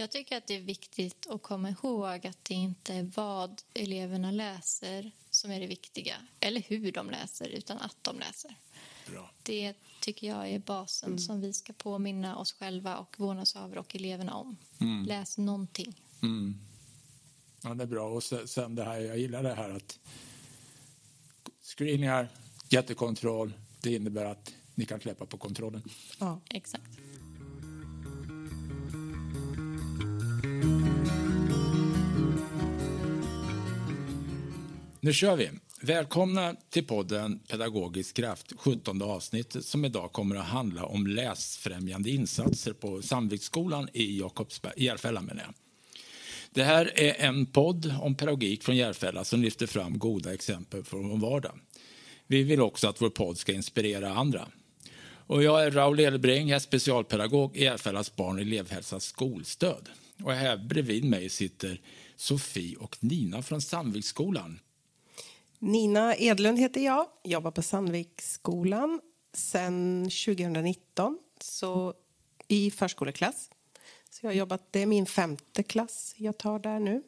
Jag 0.00 0.10
tycker 0.10 0.36
att 0.36 0.46
det 0.46 0.54
är 0.56 0.60
viktigt 0.60 1.26
att 1.30 1.42
komma 1.42 1.70
ihåg 1.70 2.26
att 2.26 2.44
det 2.44 2.54
inte 2.54 2.94
är 2.94 3.10
vad 3.16 3.62
eleverna 3.74 4.30
läser 4.30 5.10
som 5.30 5.50
är 5.50 5.60
det 5.60 5.66
viktiga, 5.66 6.16
eller 6.40 6.60
hur 6.60 6.92
de 6.92 7.10
läser, 7.10 7.48
utan 7.48 7.78
att 7.78 7.96
de 8.02 8.18
läser. 8.18 8.56
Bra. 9.10 9.30
Det 9.42 9.74
tycker 10.00 10.26
jag 10.26 10.50
är 10.50 10.58
basen 10.58 11.18
som 11.18 11.40
vi 11.40 11.52
ska 11.52 11.72
påminna 11.72 12.36
oss 12.36 12.52
själva 12.52 12.96
och 12.96 13.20
vårdnadshavare 13.20 13.80
och 13.80 13.96
eleverna 13.96 14.34
om. 14.34 14.56
Läs 15.06 15.38
någonting. 15.38 16.02
Ja, 17.62 17.74
det 17.74 17.82
är 17.82 17.86
bra. 17.86 18.08
Och 18.08 18.24
se- 18.24 18.46
sen 18.48 18.74
det 18.74 18.84
här, 18.84 18.98
jag 19.00 19.18
gillar 19.18 19.42
det 19.42 19.54
här 19.54 19.70
att 19.70 19.98
screeningar, 21.62 22.28
jättekontroll, 22.68 23.52
det 23.80 23.94
innebär 23.94 24.24
att 24.24 24.54
ni 24.74 24.84
kan 24.86 25.00
släppa 25.00 25.26
på 25.26 25.38
kontrollen. 25.38 25.82
Ja. 26.18 26.40
Exakt. 26.50 26.97
Nu 35.00 35.12
kör 35.12 35.36
vi! 35.36 35.50
Välkomna 35.80 36.56
till 36.70 36.84
podden 36.84 37.38
Pedagogisk 37.38 38.16
kraft, 38.16 38.52
17 38.56 39.02
avsnittet 39.02 39.64
som 39.64 39.84
idag 39.84 40.12
kommer 40.12 40.36
att 40.36 40.44
handla 40.44 40.84
om 40.84 41.06
läsfrämjande 41.06 42.10
insatser 42.10 42.72
på 42.72 43.02
Sandviksskolan 43.02 43.88
i 43.92 44.18
Jakobsberg, 44.18 44.72
Järfälla 44.76 45.20
menar 45.20 45.42
jag. 45.42 45.54
Det 46.50 46.64
här 46.64 47.00
är 47.00 47.26
en 47.26 47.46
podd 47.46 47.94
om 48.00 48.14
pedagogik 48.14 48.62
från 48.62 48.76
Järfälla 48.76 49.24
som 49.24 49.42
lyfter 49.42 49.66
fram 49.66 49.98
goda 49.98 50.34
exempel 50.34 50.84
från 50.84 51.08
vår 51.08 51.30
vardag. 51.30 51.58
Vi 52.26 52.42
vill 52.42 52.60
också 52.60 52.88
att 52.88 53.02
vår 53.02 53.10
podd 53.10 53.38
ska 53.38 53.52
inspirera 53.52 54.14
andra. 54.14 54.48
Och 55.10 55.42
jag 55.42 55.64
är 55.64 55.70
Raul 55.70 56.00
Elbring, 56.00 56.48
jag 56.48 56.56
är 56.56 56.60
specialpedagog 56.60 57.56
i 57.56 57.64
Järfällas 57.64 58.16
barn 58.16 58.36
och 58.36 58.42
elevhälsas 58.42 59.04
skolstöd. 59.04 59.88
Och 60.22 60.32
här 60.32 60.56
bredvid 60.56 61.04
mig 61.04 61.28
sitter 61.28 61.80
Sofie 62.16 62.76
och 62.76 62.96
Nina 63.00 63.42
från 63.42 63.60
Sandviksskolan. 63.60 64.60
Nina 65.58 66.16
Edlund 66.16 66.58
heter 66.58 66.80
jag, 66.80 67.06
jobbar 67.24 67.50
på 67.50 67.62
Sandviksskolan 67.62 69.00
sen 69.32 70.04
2019 70.04 71.18
så 71.40 71.94
i 72.48 72.70
förskoleklass. 72.70 73.50
Så 74.10 74.26
jag 74.26 74.30
har 74.30 74.34
jobbat, 74.34 74.72
det 74.72 74.82
är 74.82 74.86
min 74.86 75.06
femte 75.06 75.62
klass 75.62 76.14
jag 76.16 76.38
tar 76.38 76.58
där 76.58 76.80
nu. 76.80 77.02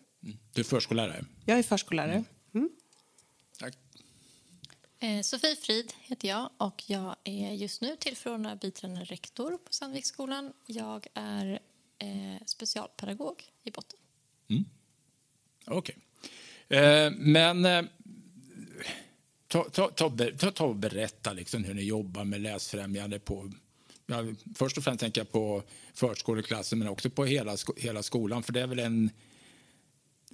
Du 0.52 0.60
är 0.60 0.64
förskollärare. 0.64 1.24
Jag 1.46 1.58
är 1.58 1.62
förskollärare. 1.62 2.24
Mm. 2.54 2.70
Tack. 3.58 3.74
Eh, 4.98 5.20
Sofie 5.22 5.56
Frid 5.56 5.92
heter 6.00 6.28
jag 6.28 6.50
och 6.56 6.82
jag 6.86 7.16
är 7.24 7.52
just 7.52 7.80
nu 7.80 7.96
tillförordnad 7.96 8.58
biträdande 8.58 9.04
rektor 9.04 9.50
på 9.50 9.72
Sandviksskolan. 9.72 10.52
Jag 10.66 11.06
är 11.14 11.60
eh, 11.98 12.44
specialpedagog 12.46 13.44
i 13.62 13.70
botten. 13.70 13.98
Okej. 15.66 15.96
Eh, 16.68 17.10
men 17.10 17.88
ta, 19.50 19.64
ta, 19.64 19.90
ta, 19.90 20.10
ta, 20.38 20.50
ta 20.50 20.64
och 20.64 20.76
berätta 20.76 21.32
liksom 21.32 21.64
hur 21.64 21.74
ni 21.74 21.82
jobbar 21.82 22.24
med 22.24 22.40
läsfrämjande 22.40 23.18
på 23.18 23.50
ja, 24.06 24.24
Först 24.54 24.78
och 24.78 24.84
främst 24.84 25.00
tänker 25.00 25.20
jag 25.20 25.32
på 25.32 25.62
förskoleklassen 25.94 26.78
men 26.78 26.88
också 26.88 27.10
på 27.10 27.24
hela, 27.24 27.56
hela 27.76 28.02
skolan 28.02 28.42
för 28.42 28.52
det 28.52 28.60
är 28.60 28.66
väl 28.66 28.78
en 28.78 29.10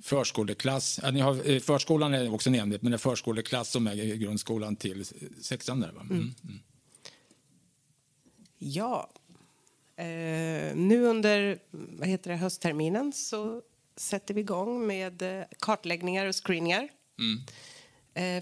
förskoleklass. 0.03 1.01
Ja, 1.03 1.11
ni 1.11 1.21
har, 1.21 1.51
eh, 1.51 1.61
förskolan 1.61 2.15
är 2.15 2.35
också 2.35 2.51
enhet 2.51 2.83
men 2.83 2.93
det 2.93 2.97
är 2.97 2.99
förskoleklass 2.99 3.71
som 3.71 3.87
är 3.87 3.95
grundskolan 3.95 4.77
till 4.77 5.05
sexan. 5.41 5.81
Där, 5.81 5.93
va? 5.93 6.01
Mm. 6.01 6.35
Mm. 6.45 6.61
Ja. 8.59 9.11
Eh, 9.97 10.77
nu 10.77 11.03
under 11.03 11.59
vad 11.71 12.09
heter 12.09 12.31
det, 12.31 12.37
höstterminen 12.37 13.13
så 13.13 13.63
sätter 13.97 14.35
vi 14.35 14.41
igång 14.41 14.87
med 14.87 15.23
eh, 15.23 15.45
kartläggningar 15.61 16.27
och 16.27 16.47
screeningar. 16.47 16.83
Eh, 16.83 17.53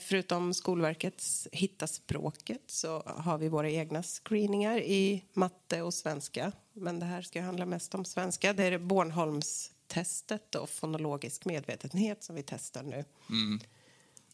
förutom 0.01 0.55
Skolverkets 0.55 1.49
Hitta 1.53 1.87
språket 1.87 2.63
så 2.67 3.03
har 3.07 3.39
vi 3.39 3.49
våra 3.49 3.71
egna 3.71 4.03
screeningar 4.03 4.79
i 4.79 5.25
matte 5.33 5.83
och 5.83 5.95
svenska. 5.95 6.53
Men 6.73 7.01
det 7.01 7.07
här 7.07 7.23
ska 7.23 7.43
handla 7.43 7.67
mest 7.67 7.95
om 7.95 8.05
svenska. 8.05 8.53
Det 8.53 8.65
är 8.65 8.79
Bornholmstestet 8.79 10.55
och 10.55 10.71
fonologisk 10.71 11.45
medvetenhet 11.45 12.25
som 12.25 12.37
vi 12.37 12.43
testar 12.43 12.83
nu. 12.83 13.05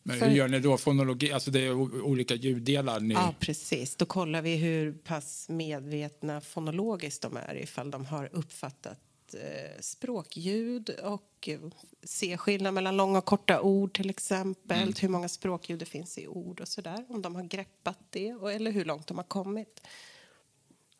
Men 0.02 0.18
För- 0.18 0.26
hur 0.26 0.36
gör 0.36 0.48
ni 0.48 0.60
då? 0.60 0.76
Fonologi, 0.78 1.32
alltså 1.32 1.50
det 1.50 1.60
är 1.66 1.72
olika 2.02 2.34
ljuddelar. 2.34 3.00
Ni, 3.00 3.14
Ja, 3.14 3.34
precis. 3.40 3.96
Då 3.96 4.06
kollar 4.06 4.42
vi 4.42 4.56
hur 4.56 4.92
pass 4.92 5.48
medvetna 5.48 6.40
fonologiskt 6.40 7.22
de 7.22 7.36
är 7.36 7.54
ifall 7.62 7.90
de 7.90 8.04
har 8.04 8.28
uppfattat 8.32 8.98
eh, 9.34 9.80
språkljud 9.80 10.90
och 10.90 11.48
eh, 11.48 11.60
ser 12.02 12.36
skillnad 12.36 12.74
mellan 12.74 12.96
långa 12.96 13.18
och 13.18 13.24
korta 13.24 13.60
ord 13.60 13.94
till 13.94 14.10
exempel. 14.10 14.94
Hur 15.00 15.08
många 15.08 15.28
språkljud 15.28 15.78
det 15.78 15.86
finns 15.86 16.18
i 16.18 16.26
ord 16.26 16.60
och 16.60 16.68
sådär. 16.68 17.06
Om 17.08 17.22
de 17.22 17.34
har 17.34 17.42
greppat 17.42 17.98
det 18.10 18.34
och, 18.34 18.52
eller 18.52 18.70
hur 18.70 18.84
långt 18.84 19.06
de 19.06 19.16
har 19.16 19.24
kommit. 19.24 19.80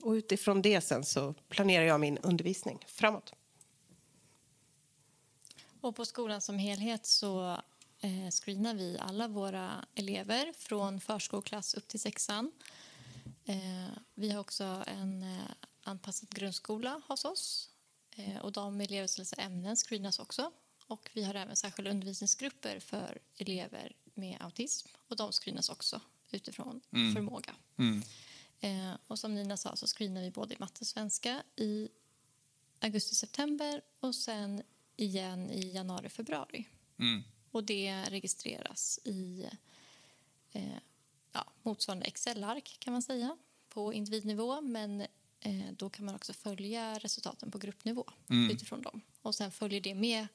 Och 0.03 0.11
utifrån 0.11 0.63
det 0.63 0.81
sen 0.81 1.05
så 1.05 1.35
planerar 1.49 1.85
jag 1.85 2.01
min 2.01 2.19
undervisning 2.19 2.85
framåt. 2.87 3.33
Och 5.81 5.97
på 5.97 6.05
skolan 6.05 6.41
som 6.41 6.59
helhet 6.59 7.07
så 7.07 7.51
eh, 8.01 8.31
screenar 8.31 8.75
vi 8.75 8.99
alla 8.99 9.29
våra 9.29 9.85
elever 9.95 10.53
från 10.53 11.01
förskoleklass 11.01 11.75
upp 11.75 11.89
till 11.89 12.01
sexan. 12.01 12.53
Eh, 13.45 13.89
vi 14.15 14.31
har 14.31 14.41
också 14.41 14.85
en 14.87 15.23
eh, 15.23 15.51
anpassad 15.83 16.29
grundskola 16.29 17.01
hos 17.09 17.25
oss. 17.25 17.70
Eh, 18.21 18.37
och 18.37 18.53
de 18.53 18.81
läser 18.81 19.41
ämnen 19.41 19.77
screenas 19.77 20.19
också. 20.19 20.53
Och 20.87 21.11
vi 21.15 21.23
har 21.25 21.35
även 21.35 21.57
särskilda 21.57 21.91
undervisningsgrupper 21.91 22.81
för 22.81 23.19
elever 23.37 23.93
med 24.15 24.37
autism. 24.41 24.89
Och 25.09 25.17
de 25.17 25.33
screenas 25.33 25.69
också 25.69 26.01
utifrån 26.31 26.81
förmåga. 27.15 27.55
Eh, 28.61 28.93
och 29.07 29.19
som 29.19 29.35
Nina 29.35 29.57
sa 29.57 29.77
så 29.77 29.87
screenar 29.87 30.23
vi 30.23 30.31
både 30.31 30.55
i 30.55 30.57
matte 30.59 30.81
och 30.81 30.87
svenska 30.87 31.43
i 31.57 31.89
augusti-september 32.81 33.83
och 34.01 34.15
sen 34.15 34.63
igen 34.97 35.51
i 35.51 35.73
januari-februari. 35.75 36.67
Och 37.51 37.65
det 37.65 38.05
registreras 38.05 39.01
i 39.05 39.47
eh, 40.53 40.79
ja, 41.33 41.45
motsvarande 41.63 42.07
Excel-ark 42.07 42.77
kan 42.79 42.93
man 42.93 43.03
säga 43.03 43.37
på 43.69 43.93
individnivå 43.93 44.61
men 44.61 45.07
då 45.77 45.91
kan 45.91 46.05
man 46.05 46.15
också 46.15 46.33
följa 46.33 46.99
resultaten 46.99 47.51
på 47.51 47.59
gruppnivå 47.59 48.05
utifrån 48.51 48.83
dem. 48.83 49.01
Och 49.23 49.35
sen 49.35 49.51
följer 49.51 49.81
det 49.81 49.95
med 49.95 50.27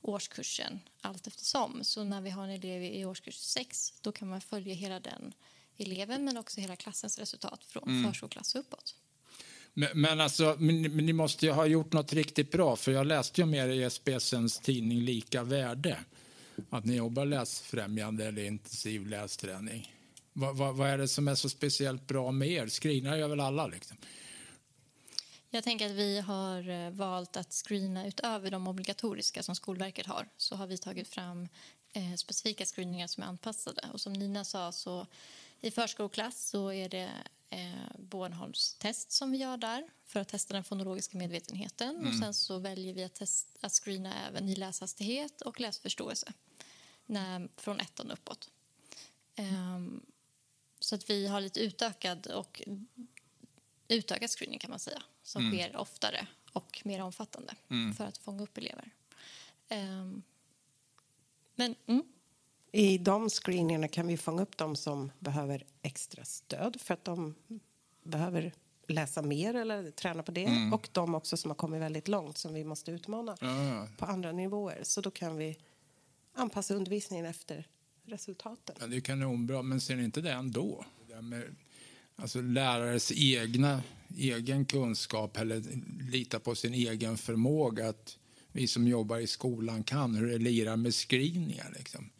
årskursen 0.00 0.80
allt 1.00 1.26
eftersom. 1.26 1.84
Så 1.84 2.04
när 2.04 2.20
vi 2.20 2.30
har 2.30 2.44
en 2.44 2.50
elev 2.50 2.82
i 2.82 3.04
årskurs 3.04 3.34
6 3.34 3.94
då 4.00 4.12
kan 4.12 4.28
man 4.28 4.40
följa 4.40 4.74
hela 4.74 5.00
den 5.00 5.32
eleven 5.76 6.24
men 6.24 6.36
också 6.36 6.60
hela 6.60 6.76
klassens 6.76 7.18
resultat 7.18 7.64
från 7.64 8.04
förskoleklass 8.04 8.54
och 8.54 8.60
uppåt. 8.60 8.94
Men, 9.74 9.88
men, 9.94 10.20
alltså, 10.20 10.56
men, 10.58 10.82
men 10.82 11.06
ni 11.06 11.12
måste 11.12 11.46
ju 11.46 11.52
ha 11.52 11.66
gjort 11.66 11.92
något 11.92 12.12
riktigt 12.12 12.50
bra, 12.50 12.76
för 12.76 12.92
jag 12.92 13.06
läste 13.06 13.40
ju 13.40 13.44
om 13.44 13.54
er 13.54 13.68
i 13.68 13.90
SPSens 13.90 14.58
tidning 14.58 15.00
Lika 15.00 15.42
värde. 15.42 15.98
Att 16.70 16.84
ni 16.84 16.96
jobbar 16.96 17.26
läsfrämjande 17.26 18.26
eller 18.26 18.44
intensiv 18.44 19.06
lästräning. 19.06 19.94
Vad, 20.32 20.56
vad, 20.56 20.76
vad 20.76 20.88
är 20.88 20.98
det 20.98 21.08
som 21.08 21.28
är 21.28 21.34
så 21.34 21.48
speciellt 21.48 22.06
bra 22.06 22.32
med 22.32 22.48
er? 22.48 22.66
Screenar 22.66 23.16
gör 23.16 23.28
väl 23.28 23.40
alla? 23.40 23.66
Liksom. 23.66 23.96
Jag 25.52 25.64
tänker 25.64 25.86
att 25.86 25.92
vi 25.92 26.20
har 26.20 26.68
eh, 26.68 26.90
valt 26.90 27.36
att 27.36 27.52
screena 27.52 28.06
utöver 28.06 28.50
de 28.50 28.66
obligatoriska 28.68 29.42
som 29.42 29.54
Skolverket 29.54 30.06
har. 30.06 30.28
Så 30.36 30.56
har 30.56 30.66
vi 30.66 30.78
tagit 30.78 31.08
fram 31.08 31.48
eh, 31.92 32.14
specifika 32.14 32.64
screeningar 32.64 33.06
som 33.06 33.22
är 33.22 33.26
anpassade. 33.26 33.88
Och 33.92 34.00
som 34.00 34.12
Nina 34.12 34.44
sa 34.44 34.72
så 34.72 35.06
i 35.60 35.70
förskoleklass 35.70 36.48
så 36.48 36.72
är 36.72 36.88
det 36.88 37.10
eh, 37.50 37.98
Bornholms 37.98 38.74
test 38.74 39.12
som 39.12 39.30
vi 39.30 39.38
gör 39.38 39.56
där 39.56 39.88
för 40.04 40.20
att 40.20 40.28
testa 40.28 40.54
den 40.54 40.64
fonologiska 40.64 41.18
medvetenheten. 41.18 42.06
Och 42.06 42.14
sen 42.14 42.34
så 42.34 42.58
väljer 42.58 42.94
vi 42.94 43.04
att, 43.04 43.14
test, 43.14 43.48
att 43.60 43.72
screena 43.72 44.14
även 44.28 44.48
i 44.48 44.54
läshastighet 44.54 45.40
och 45.40 45.60
läsförståelse 45.60 46.32
när, 47.06 47.48
från 47.56 47.80
ettan 47.80 48.10
uppåt. 48.10 48.50
Ehm, 49.34 50.00
så 50.80 50.94
att 50.94 51.10
vi 51.10 51.26
har 51.26 51.40
lite 51.40 51.60
utökad 51.60 52.26
och 52.26 52.62
utökad 53.90 54.30
screening 54.30 54.58
kan 54.58 54.70
man 54.70 54.78
säga 54.78 55.02
som 55.22 55.50
sker 55.52 55.76
oftare 55.76 56.26
och 56.52 56.82
mer 56.84 57.00
omfattande 57.02 57.54
för 57.96 58.04
att 58.04 58.18
fånga 58.18 58.42
upp 58.42 58.58
elever. 58.58 58.90
Ehm, 59.68 60.22
men 61.54 61.74
mm, 61.86 62.02
I 62.72 62.98
de 62.98 63.30
screeningarna 63.30 63.88
kan 63.88 64.06
vi 64.06 64.16
fånga 64.16 64.42
upp 64.42 64.56
de 64.56 64.76
som 64.76 65.12
behöver 65.18 65.64
extra 65.82 66.24
stöd 66.24 66.80
för 66.80 66.94
att 66.94 67.04
de 67.04 67.34
behöver 68.02 68.52
läsa 68.88 69.22
mer 69.22 69.54
eller 69.54 69.90
träna 69.90 70.22
på 70.22 70.32
det. 70.32 70.70
Och 70.72 70.88
de 70.92 71.14
också 71.14 71.36
som 71.36 71.50
har 71.50 71.56
kommit 71.56 71.80
väldigt 71.80 72.08
långt 72.08 72.38
som 72.38 72.54
vi 72.54 72.64
måste 72.64 72.90
utmana 72.90 73.36
Ja, 73.40 73.88
på 73.98 74.04
andra 74.06 74.32
nivåer. 74.32 74.80
Så 74.82 75.00
då 75.00 75.10
kan 75.10 75.36
vi 75.36 75.58
anpassa 76.34 76.74
undervisningen 76.74 77.26
efter 77.26 77.66
resultaten. 78.04 78.76
ja, 78.80 78.86
det 78.86 78.96
är 78.96 79.00
kanonbra, 79.00 79.62
men 79.62 79.80
ser 79.80 79.96
ni 79.96 80.04
inte 80.04 80.20
det 80.20 80.32
ändå? 80.32 80.84
Det 81.06 81.14
där 81.14 81.22
med 81.22 81.56
alltså 82.20 82.40
lärares 82.40 83.12
egna, 83.12 83.82
egen 84.18 84.64
kunskap 84.64 85.36
eller 85.36 85.62
lita 86.10 86.40
på 86.40 86.54
sin 86.54 86.74
egen 86.74 87.18
förmåga 87.18 87.88
att 87.88 88.16
vi 88.52 88.66
som 88.66 88.88
jobbar 88.88 89.18
i 89.18 89.26
skolan 89.26 89.82
kan, 89.82 90.14
hur 90.14 90.30
det 90.30 90.38
lirar 90.38 90.76
med 90.76 90.94
skrivningar. 90.94 91.74
Liksom. 91.78 92.10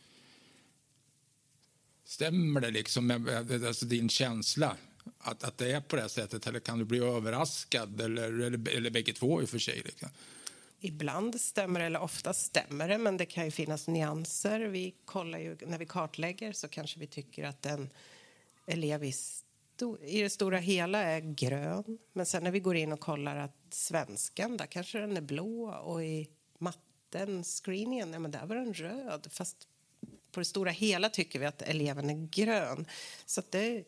Stämmer 2.05 2.61
det 2.61 2.70
liksom 2.70 3.06
med 3.06 3.64
alltså 3.64 3.87
din 3.87 4.08
känsla 4.08 4.76
att, 5.19 5.44
att 5.44 5.58
det 5.58 5.73
är 5.73 5.81
på 5.81 5.97
det 5.97 6.08
sättet 6.08 6.47
eller 6.47 6.61
kan 6.61 6.79
du 6.79 6.85
bli 6.85 6.99
överraskad 6.99 8.00
eller, 8.00 8.23
eller, 8.23 8.76
eller 8.76 8.91
bägge 8.91 9.12
två 9.12 9.43
i 9.43 9.44
och 9.44 9.49
för 9.49 9.58
sig? 9.58 9.82
Liksom? 9.85 10.08
Ibland 10.81 11.41
stämmer 11.41 11.81
det, 11.81 11.87
eller 11.87 12.02
ofta 12.02 12.32
stämmer 12.32 12.88
det, 12.88 12.99
men 12.99 13.17
det 13.17 13.26
kan 13.26 13.44
ju 13.44 13.50
finnas 13.50 13.88
nyanser. 13.88 14.61
Vi 14.61 14.94
kollar 15.05 15.38
ju, 15.38 15.56
när 15.67 15.79
vi 15.79 15.87
kartlägger 15.87 16.52
så 16.52 16.69
kanske 16.69 17.00
vi 17.00 17.06
tycker 17.06 17.44
att 17.44 17.67
en 17.67 17.91
elev 18.67 19.05
i, 19.05 19.12
i 20.02 20.22
det 20.22 20.30
stora 20.30 20.58
hela 20.58 20.98
är 20.98 21.20
grön. 21.20 21.98
Men 22.12 22.26
sen 22.26 22.44
när 22.44 22.50
vi 22.50 22.60
går 22.60 22.76
in 22.76 22.92
och 22.92 23.00
kollar 23.00 23.36
att 23.36 23.56
svenskan, 23.70 24.56
där 24.56 24.66
kanske 24.66 24.98
den 24.98 25.16
är 25.16 25.20
blå 25.20 25.70
och 25.70 26.04
i 26.04 26.28
matten, 26.58 27.44
screeningen, 27.44 28.12
ja, 28.12 28.18
men 28.18 28.30
där 28.30 28.46
var 28.46 28.56
den 28.56 28.74
röd. 28.74 29.26
Fast 29.30 29.56
på 30.32 30.40
det 30.40 30.44
stora 30.44 30.70
hela 30.70 31.08
tycker 31.08 31.38
vi 31.38 31.46
att 31.46 31.62
eleven 31.62 32.10
är 32.10 32.28
grön. 32.30 32.86
Så 33.26 33.42
det 33.50 33.84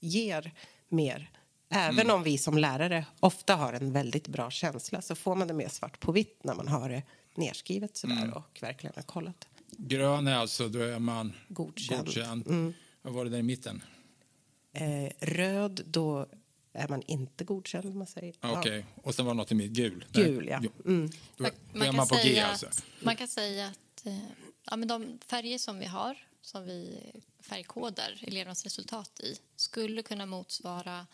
ger 0.00 0.52
mer. 0.88 1.30
Även 1.68 2.00
mm. 2.00 2.14
om 2.14 2.22
vi 2.22 2.38
som 2.38 2.58
lärare 2.58 3.06
ofta 3.20 3.56
har 3.56 3.72
en 3.72 3.92
väldigt 3.92 4.28
bra 4.28 4.50
känsla 4.50 5.02
så 5.02 5.14
får 5.14 5.34
man 5.34 5.48
det 5.48 5.54
mer 5.54 5.68
svart 5.68 6.00
på 6.00 6.12
vitt 6.12 6.44
när 6.44 6.54
man 6.54 6.68
har 6.68 6.88
det 6.88 7.02
nerskrivet 7.34 7.96
sådär 7.96 8.22
mm. 8.22 8.32
och 8.32 8.58
verkligen 8.60 8.92
har 8.96 9.02
kollat. 9.02 9.48
Grön 9.70 10.26
är 10.26 10.34
alltså, 10.34 10.68
då 10.68 10.78
är 10.78 10.98
man 10.98 11.32
godkänd. 11.48 12.06
godkänd. 12.06 12.46
Mm. 12.46 12.74
Vad 13.02 13.14
var 13.14 13.24
det 13.24 13.30
där 13.30 13.38
i 13.38 13.42
mitten? 13.42 13.82
Eh, 14.74 15.10
röd, 15.20 15.82
då 15.86 16.26
är 16.72 16.88
man 16.88 17.02
inte 17.02 17.44
godkänd. 17.44 17.94
Man 17.94 18.06
säger. 18.06 18.34
Okej, 18.40 18.58
okay. 18.58 18.78
ja. 18.78 19.02
och 19.02 19.14
sen 19.14 19.24
var 19.24 19.34
det 19.34 19.36
något 19.36 19.52
i 19.52 19.54
mitt 19.54 19.70
gul. 19.70 20.04
Gul, 20.12 20.48
ja. 20.48 20.56
Mm. 20.56 21.10
Då, 21.36 21.48
då 21.72 21.84
är 21.84 21.92
man 21.92 22.08
på 22.08 22.18
G 22.22 22.40
alltså. 22.40 22.66
Man 23.00 23.16
kan 23.16 23.28
säga 23.28 23.66
att 23.66 24.06
eh, 24.06 24.18
ja, 24.70 24.76
men 24.76 24.88
de 24.88 25.18
färger 25.26 25.58
som 25.58 25.78
vi 25.78 25.86
har, 25.86 26.26
som 26.40 26.64
vi 26.64 27.00
färgkodar 27.40 28.18
elevernas 28.22 28.64
resultat 28.64 29.20
i, 29.20 29.38
skulle 29.56 30.02
kunna 30.02 30.26
motsvara 30.26 31.06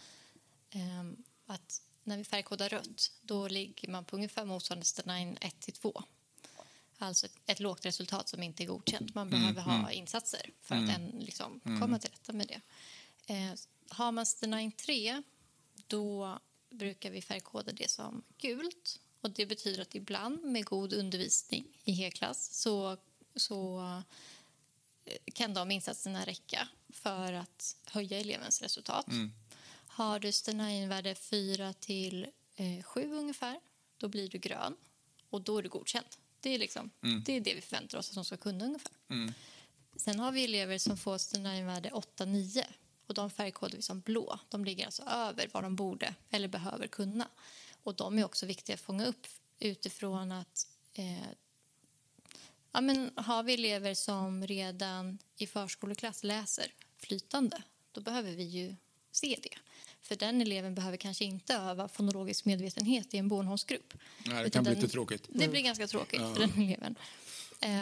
eh, 0.70 1.04
att 1.46 1.82
när 2.04 2.16
vi 2.16 2.24
färgkodar 2.24 2.68
rött, 2.68 3.12
då 3.20 3.48
ligger 3.48 3.88
man 3.88 4.04
på 4.04 4.16
ungefär 4.16 4.44
motsvarande 4.44 4.86
Stenine 4.86 5.36
1 5.40 5.68
2. 5.74 6.02
Alltså 6.98 7.26
ett, 7.26 7.32
ett, 7.46 7.60
lågt 7.60 7.86
resultat 7.86 8.28
som 8.28 8.42
inte 8.42 8.62
är 8.62 8.66
godkänt. 8.66 9.14
Man 9.14 9.28
mm, 9.28 9.40
behöver 9.40 9.62
mm. 9.62 9.84
ha 9.84 9.92
insatser 9.92 10.50
för 10.60 10.74
mm. 10.74 10.90
att 10.90 10.96
en, 10.96 11.20
liksom, 11.20 11.60
mm. 11.64 11.80
komma 11.80 11.98
till 11.98 12.10
rätta 12.10 12.32
med 12.32 12.46
det. 12.46 12.60
Eh, 13.30 13.54
har 13.88 14.12
man 14.12 14.26
Stenine 14.26 14.72
3, 14.72 15.22
då 15.86 16.38
brukar 16.70 17.10
vi 17.10 17.22
färgkoda 17.22 17.72
det 17.72 17.90
som 17.90 18.22
gult. 18.38 19.00
Och 19.20 19.30
Det 19.30 19.46
betyder 19.46 19.82
att 19.82 19.94
ibland 19.94 20.44
med 20.44 20.64
god 20.64 20.92
undervisning 20.92 21.64
i 21.84 21.92
helklass 21.92 22.54
så, 22.54 22.96
så 23.36 23.80
eh, 25.04 25.16
kan 25.34 25.54
de 25.54 25.70
insatserna 25.70 26.26
räcka 26.26 26.68
för 26.88 27.32
att 27.32 27.76
höja 27.84 28.20
elevens 28.20 28.62
resultat. 28.62 29.08
Mm. 29.08 29.32
Har 29.86 30.20
du 30.20 30.32
Stenine-värde 30.32 31.14
4 31.14 31.72
till 31.72 32.26
eh, 32.56 32.82
7 32.82 33.12
ungefär, 33.12 33.60
då 33.98 34.08
blir 34.08 34.28
du 34.28 34.38
grön 34.38 34.76
och 35.30 35.42
då 35.42 35.58
är 35.58 35.62
du 35.62 35.68
godkänd. 35.68 36.06
Det 36.40 36.50
är, 36.50 36.58
liksom, 36.58 36.90
mm. 37.02 37.22
det, 37.26 37.32
är 37.32 37.40
det 37.40 37.54
vi 37.54 37.60
förväntar 37.60 37.98
oss 37.98 38.08
att 38.08 38.14
de 38.14 38.24
ska 38.24 38.36
kunna 38.36 38.64
ungefär. 38.64 38.92
Mm. 39.08 39.32
Sen 39.96 40.18
har 40.18 40.32
vi 40.32 40.44
elever 40.44 40.78
som 40.78 40.96
får 40.96 41.18
Stenine-värde 41.18 41.90
8-9 41.90 42.64
och 43.10 43.14
de 43.14 43.30
färgkodar 43.30 43.76
vi 43.76 43.82
som 43.82 44.00
blå. 44.00 44.38
De 44.48 44.64
ligger 44.64 44.84
alltså 44.84 45.02
över 45.02 45.48
vad 45.52 45.62
de 45.62 45.76
borde 45.76 46.14
eller 46.30 46.48
behöver 46.48 46.86
kunna. 46.86 47.28
Och 47.82 47.94
de 47.94 48.18
är 48.18 48.24
också 48.24 48.46
viktiga 48.46 48.74
att 48.74 48.80
fånga 48.80 49.06
upp 49.06 49.26
utifrån 49.58 50.32
att 50.32 50.66
eh, 50.92 51.28
ja, 52.72 52.80
men 52.80 53.10
har 53.16 53.42
vi 53.42 53.54
elever 53.54 53.94
som 53.94 54.46
redan 54.46 55.18
i 55.36 55.46
förskoleklass 55.46 56.24
läser 56.24 56.72
flytande, 56.98 57.62
då 57.92 58.00
behöver 58.00 58.32
vi 58.32 58.42
ju 58.42 58.76
se 59.10 59.38
det. 59.42 59.58
För 60.00 60.16
den 60.16 60.40
eleven 60.40 60.74
behöver 60.74 60.96
kanske 60.96 61.24
inte 61.24 61.54
öva 61.54 61.88
fonologisk 61.88 62.44
medvetenhet 62.44 63.14
i 63.14 63.18
en 63.18 63.28
Bornholmsgrupp. 63.28 63.94
Nej, 64.26 64.44
det 64.44 64.50
kan 64.50 64.64
bli 64.64 64.74
lite 64.74 64.88
tråkigt. 64.88 65.26
Det 65.28 65.48
blir 65.48 65.60
ganska 65.60 65.86
tråkigt 65.86 66.20
ja. 66.20 66.34
för 66.34 66.40
den 66.40 66.62
eleven. 66.62 66.94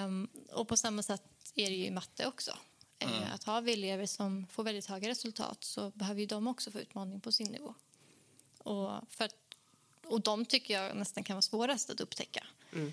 Um, 0.04 0.28
och 0.52 0.68
på 0.68 0.76
samma 0.76 1.02
sätt 1.02 1.22
är 1.54 1.70
det 1.70 1.76
ju 1.76 1.86
i 1.86 1.90
matte 1.90 2.26
också. 2.26 2.58
Mm. 2.98 3.22
Att 3.32 3.44
har 3.44 3.62
vi 3.62 3.72
elever 3.72 4.06
som 4.06 4.46
får 4.46 4.64
väldigt 4.64 4.86
höga 4.86 5.08
resultat 5.08 5.64
så 5.64 5.90
behöver 5.90 6.20
ju 6.20 6.26
de 6.26 6.46
också 6.46 6.70
få 6.70 6.80
utmaning 6.80 7.20
på 7.20 7.32
sin 7.32 7.52
nivå. 7.52 7.74
Och, 8.58 8.90
för 9.10 9.24
att, 9.24 9.34
och 10.04 10.20
de 10.20 10.44
tycker 10.44 10.74
jag 10.74 10.96
nästan 10.96 11.24
kan 11.24 11.34
vara 11.34 11.42
svårast 11.42 11.90
att 11.90 12.00
upptäcka. 12.00 12.46
Mm. 12.72 12.92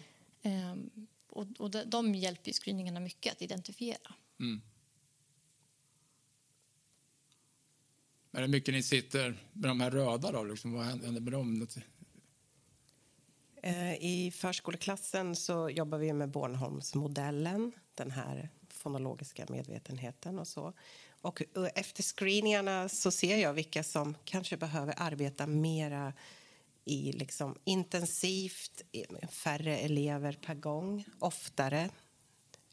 Um, 0.72 1.08
och, 1.30 1.48
och 1.60 1.72
de, 1.72 1.84
de 1.84 2.16
hjälper 2.16 2.48
ju 2.48 2.54
screeningarna 2.54 3.00
mycket 3.00 3.34
att 3.34 3.42
identifiera. 3.42 4.14
Mm. 4.40 4.62
Är 8.32 8.42
det 8.42 8.48
mycket 8.48 8.74
ni 8.74 8.84
sitter 8.84 9.38
med 9.54 9.70
de 9.70 9.82
här 9.82 9.92
röda 9.92 10.32
då? 10.32 10.44
Liksom, 10.44 10.74
vad 10.74 10.86
händer 10.86 11.22
med 11.22 11.34
dem? 11.34 11.68
Eh, 13.64 13.94
I 13.94 14.32
förskoleklassen 14.32 15.36
så 15.36 15.70
jobbar 15.70 15.98
vi 15.98 16.14
med 16.14 16.30
Bornholmsmodellen, 16.30 17.72
den 17.96 18.12
här 18.12 18.50
fonologiska 18.86 19.46
medvetenheten 19.50 20.40
och 20.40 20.48
så. 20.48 20.74
Och 21.22 21.42
efter 21.76 22.04
screeningarna 22.04 22.90
så 22.90 23.12
ser 23.12 23.38
jag 23.38 23.54
vilka 23.54 23.84
som 23.84 24.16
kanske 24.26 24.58
behöver 24.58 24.94
arbeta 24.98 25.48
mera 25.48 26.14
i 26.86 27.12
liksom 27.12 27.56
intensivt, 27.64 28.82
färre 29.30 29.78
elever 29.78 30.40
per 30.46 30.56
gång, 30.56 31.06
oftare 31.20 31.90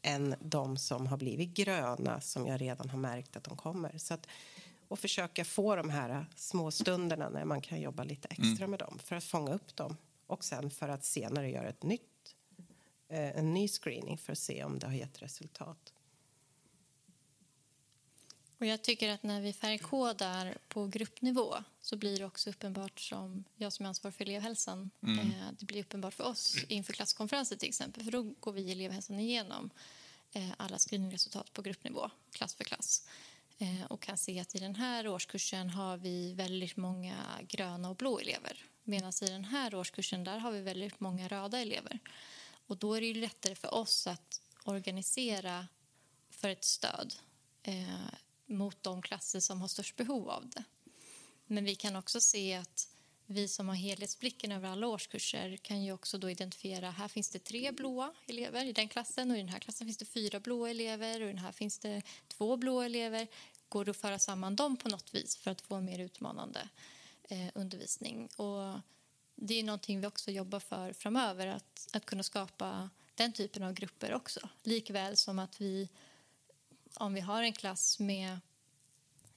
än 0.01 0.35
de 0.39 0.77
som 0.77 1.07
har 1.07 1.17
blivit 1.17 1.49
gröna 1.49 2.21
som 2.21 2.47
jag 2.47 2.61
redan 2.61 2.89
har 2.89 2.99
märkt 2.99 3.35
att 3.35 3.43
de 3.43 3.57
kommer. 3.57 3.97
Så 3.97 4.13
att, 4.13 4.27
och 4.87 4.99
försöka 4.99 5.45
få 5.45 5.75
de 5.75 5.89
här 5.89 6.25
små 6.35 6.71
stunderna 6.71 7.29
när 7.29 7.45
man 7.45 7.61
kan 7.61 7.81
jobba 7.81 8.03
lite 8.03 8.27
extra 8.27 8.65
mm. 8.65 8.69
med 8.69 8.79
dem 8.79 8.99
för 9.03 9.15
att 9.15 9.23
fånga 9.23 9.53
upp 9.53 9.75
dem 9.75 9.97
och 10.27 10.43
sen 10.43 10.69
för 10.69 10.89
att 10.89 11.05
senare 11.05 11.49
göra 11.49 11.69
ett 11.69 11.83
nytt, 11.83 12.35
eh, 13.09 13.37
en 13.37 13.53
ny 13.53 13.67
screening 13.67 14.17
för 14.17 14.31
att 14.31 14.37
se 14.39 14.63
om 14.63 14.79
det 14.79 14.87
har 14.87 14.93
gett 14.93 15.21
resultat. 15.21 15.93
Och 18.63 18.67
jag 18.67 18.81
tycker 18.81 19.09
att 19.09 19.23
när 19.23 19.41
vi 19.41 19.53
färgkodar 19.53 20.57
på 20.67 20.87
gruppnivå 20.87 21.55
så 21.81 21.95
blir 21.95 22.17
det 22.17 22.25
också 22.25 22.49
uppenbart 22.49 22.99
som 22.99 23.43
jag 23.55 23.73
som 23.73 23.85
är 23.85 23.89
ansvarig 23.89 24.15
för 24.15 24.23
elevhälsan. 24.23 24.89
Mm. 25.01 25.19
Eh, 25.19 25.47
det 25.59 25.65
blir 25.65 25.81
uppenbart 25.81 26.13
för 26.13 26.23
oss 26.23 26.55
inför 26.67 26.93
klasskonferenser 26.93 27.55
till 27.55 27.69
exempel. 27.69 28.03
För 28.03 28.11
då 28.11 28.21
går 28.21 28.51
vi 28.51 28.61
i 28.61 28.71
elevhälsan 28.71 29.19
igenom 29.19 29.69
eh, 30.31 30.49
alla 30.57 30.77
screeningresultat 30.77 31.53
på 31.53 31.61
gruppnivå, 31.61 32.09
klass 32.31 32.55
för 32.55 32.63
klass. 32.63 33.07
Eh, 33.57 33.83
och 33.89 34.01
kan 34.01 34.17
se 34.17 34.39
att 34.39 34.55
i 34.55 34.59
den 34.59 34.75
här 34.75 35.07
årskursen 35.07 35.69
har 35.69 35.97
vi 35.97 36.33
väldigt 36.33 36.77
många 36.77 37.15
gröna 37.47 37.89
och 37.89 37.95
blå 37.95 38.19
elever. 38.19 38.65
Medan 38.83 39.13
i 39.21 39.25
den 39.25 39.45
här 39.45 39.75
årskursen 39.75 40.23
där 40.23 40.37
har 40.37 40.51
vi 40.51 40.61
väldigt 40.61 40.99
många 40.99 41.27
röda 41.27 41.59
elever. 41.59 41.99
Och 42.67 42.77
då 42.77 42.93
är 42.93 43.01
det 43.01 43.13
lättare 43.13 43.55
för 43.55 43.73
oss 43.73 44.07
att 44.07 44.41
organisera 44.63 45.67
för 46.29 46.49
ett 46.49 46.65
stöd 46.65 47.15
eh, 47.63 48.13
mot 48.45 48.83
de 48.83 49.01
klasser 49.01 49.39
som 49.39 49.61
har 49.61 49.67
störst 49.67 49.95
behov 49.95 50.29
av 50.29 50.49
det. 50.49 50.63
Men 51.47 51.63
vi 51.63 51.75
kan 51.75 51.95
också 51.95 52.21
se 52.21 52.53
att 52.53 52.87
vi 53.25 53.47
som 53.47 53.67
har 53.67 53.75
helhetsblicken 53.75 54.51
över 54.51 54.69
alla 54.69 54.87
årskurser 54.87 55.57
kan 55.57 55.83
ju 55.83 55.93
också 55.93 56.17
då 56.17 56.29
identifiera 56.29 56.91
här 56.91 57.07
finns 57.07 57.29
det 57.29 57.39
tre 57.39 57.71
blåa 57.71 58.13
elever 58.27 58.65
i 58.65 58.73
den 58.73 58.87
klassen 58.87 59.31
och 59.31 59.37
i 59.37 59.39
den 59.39 59.49
här 59.49 59.59
klassen 59.59 59.87
finns 59.87 59.97
det 59.97 60.05
fyra 60.05 60.39
blåa 60.39 60.69
elever 60.69 61.21
och 61.21 61.27
i 61.27 61.31
den 61.31 61.37
här 61.37 61.51
finns 61.51 61.79
det 61.79 62.01
två 62.27 62.57
blåa 62.57 62.85
elever. 62.85 63.27
Går 63.69 63.85
det 63.85 63.91
att 63.91 63.97
föra 63.97 64.19
samman 64.19 64.55
dem 64.55 64.77
på 64.77 64.89
något 64.89 65.15
vis 65.15 65.35
för 65.35 65.51
att 65.51 65.61
få 65.61 65.75
en 65.75 65.85
mer 65.85 65.99
utmanande 65.99 66.69
eh, 67.23 67.47
undervisning? 67.55 68.27
Och 68.35 68.79
det 69.35 69.59
är 69.59 69.63
någonting 69.63 70.01
vi 70.01 70.07
också 70.07 70.31
jobbar 70.31 70.59
för 70.59 70.93
framöver, 70.93 71.47
att, 71.47 71.87
att 71.93 72.05
kunna 72.05 72.23
skapa 72.23 72.89
den 73.15 73.33
typen 73.33 73.63
av 73.63 73.73
grupper 73.73 74.13
också. 74.13 74.49
Likväl 74.63 75.17
som 75.17 75.39
att 75.39 75.61
vi, 75.61 75.89
om 76.93 77.13
vi 77.13 77.21
har 77.21 77.43
en 77.43 77.53
klass 77.53 77.99
med 77.99 78.39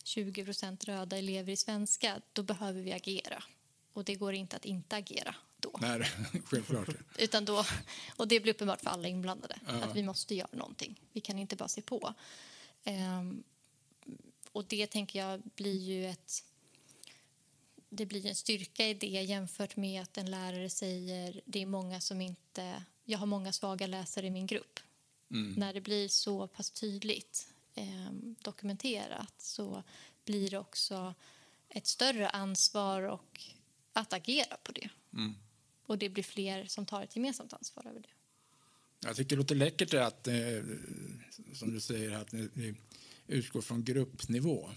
20% 0.04 0.86
röda 0.86 1.18
elever 1.18 1.52
i 1.52 1.56
svenska, 1.56 2.20
då 2.32 2.42
behöver 2.42 2.82
vi 2.82 2.92
agera. 2.92 3.42
Och 3.92 4.04
det 4.04 4.14
går 4.14 4.34
inte 4.34 4.56
att 4.56 4.64
inte 4.64 4.96
agera 4.96 5.34
då. 5.56 5.78
Nej, 5.80 6.10
självklart. 6.44 6.88
Utan 7.18 7.44
då, 7.44 7.64
och 8.16 8.28
det 8.28 8.40
blir 8.40 8.54
uppenbart 8.54 8.80
för 8.80 8.90
alla 8.90 9.08
inblandade 9.08 9.58
ja. 9.66 9.72
att 9.72 9.96
vi 9.96 10.02
måste 10.02 10.34
göra 10.34 10.48
någonting. 10.52 11.00
Vi 11.12 11.20
kan 11.20 11.38
inte 11.38 11.56
bara 11.56 11.68
se 11.68 11.82
på. 11.82 12.14
Um, 12.84 13.42
och 14.52 14.64
det 14.64 14.86
tänker 14.86 15.18
jag 15.18 15.42
blir 15.54 15.80
ju 15.80 16.06
ett 16.06 16.42
det 17.88 18.06
blir 18.06 18.26
en 18.26 18.34
styrka 18.34 18.86
i 18.86 18.94
det 18.94 19.06
jämfört 19.06 19.76
med 19.76 20.02
att 20.02 20.18
en 20.18 20.30
lärare 20.30 20.70
säger 20.70 21.40
det 21.44 21.62
är 21.62 21.66
många 21.66 22.00
som 22.00 22.20
inte... 22.20 22.82
Jag 23.04 23.18
har 23.18 23.26
många 23.26 23.52
svaga 23.52 23.86
läsare 23.86 24.26
i 24.26 24.30
min 24.30 24.46
grupp. 24.46 24.80
Mm. 25.30 25.52
När 25.52 25.75
det 25.75 25.80
blir 25.80 26.09
så 26.09 26.47
pass 26.47 26.71
tydligt 26.71 27.49
eh, 27.75 28.12
dokumenterat 28.42 29.35
så 29.38 29.83
blir 30.25 30.50
det 30.50 30.59
också 30.59 31.14
ett 31.68 31.87
större 31.87 32.28
ansvar 32.28 33.02
och 33.02 33.40
att 33.92 34.12
agera 34.12 34.56
på 34.62 34.73
det. 34.73 34.88
Och 35.87 35.99
det 35.99 36.09
blir 36.09 36.23
fler 36.23 36.66
som 36.66 36.87
tar 36.87 37.02
ett 37.02 37.16
gemensamt 37.16 37.52
ansvar 37.52 37.87
över 37.87 38.00
det. 38.00 38.09
Jag 39.00 39.16
tycker 39.16 39.30
det 39.30 39.37
låter 39.37 39.54
läckert 39.54 39.95
att, 39.95 40.28
eh, 40.28 40.35
som 41.54 41.73
du 41.73 41.80
säger, 41.80 42.12
att 42.12 42.33
ni, 42.33 42.75
utgår 43.26 43.61
från 43.61 43.85
gruppnivå. 43.85 44.71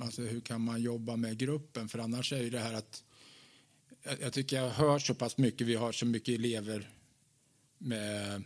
Alltså 0.00 0.22
hur 0.22 0.40
kan 0.40 0.60
man 0.60 0.82
jobba 0.82 1.16
med 1.16 1.38
gruppen? 1.38 1.88
För 1.88 1.98
annars 1.98 2.32
är 2.32 2.42
ju 2.42 2.50
det 2.50 2.58
här 2.58 2.74
att 2.74 3.04
jag, 4.02 4.20
jag 4.20 4.32
tycker 4.32 4.56
jag 4.56 4.70
hör 4.70 4.98
så 4.98 5.14
pass 5.14 5.36
mycket, 5.36 5.66
vi 5.66 5.74
har 5.74 5.92
så 5.92 6.06
mycket 6.06 6.34
elever 6.34 6.90
med 7.78 8.42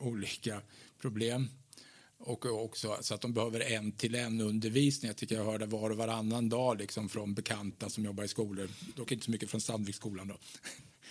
olika 0.00 0.60
problem 1.00 1.48
och 2.20 2.46
också 2.46 2.96
så 3.00 3.14
att 3.14 3.20
de 3.20 3.32
behöver 3.32 3.60
en 3.60 3.92
till 3.92 4.14
en 4.14 4.40
undervisning. 4.40 5.08
Jag 5.08 5.16
tycker 5.16 5.34
jag 5.34 5.44
hör 5.44 5.58
det 5.58 5.66
var 5.66 5.90
och 5.90 5.96
varannan 5.96 6.48
dag 6.48 6.78
liksom 6.78 7.08
från 7.08 7.34
bekanta 7.34 7.88
som 7.88 8.04
jobbar 8.04 8.24
i 8.24 8.28
skolor. 8.28 8.68
Dock 8.96 9.12
inte 9.12 9.24
så 9.24 9.30
mycket 9.30 9.50
från 9.50 9.60
Sandviksskolan 9.60 10.28
då. 10.28 10.38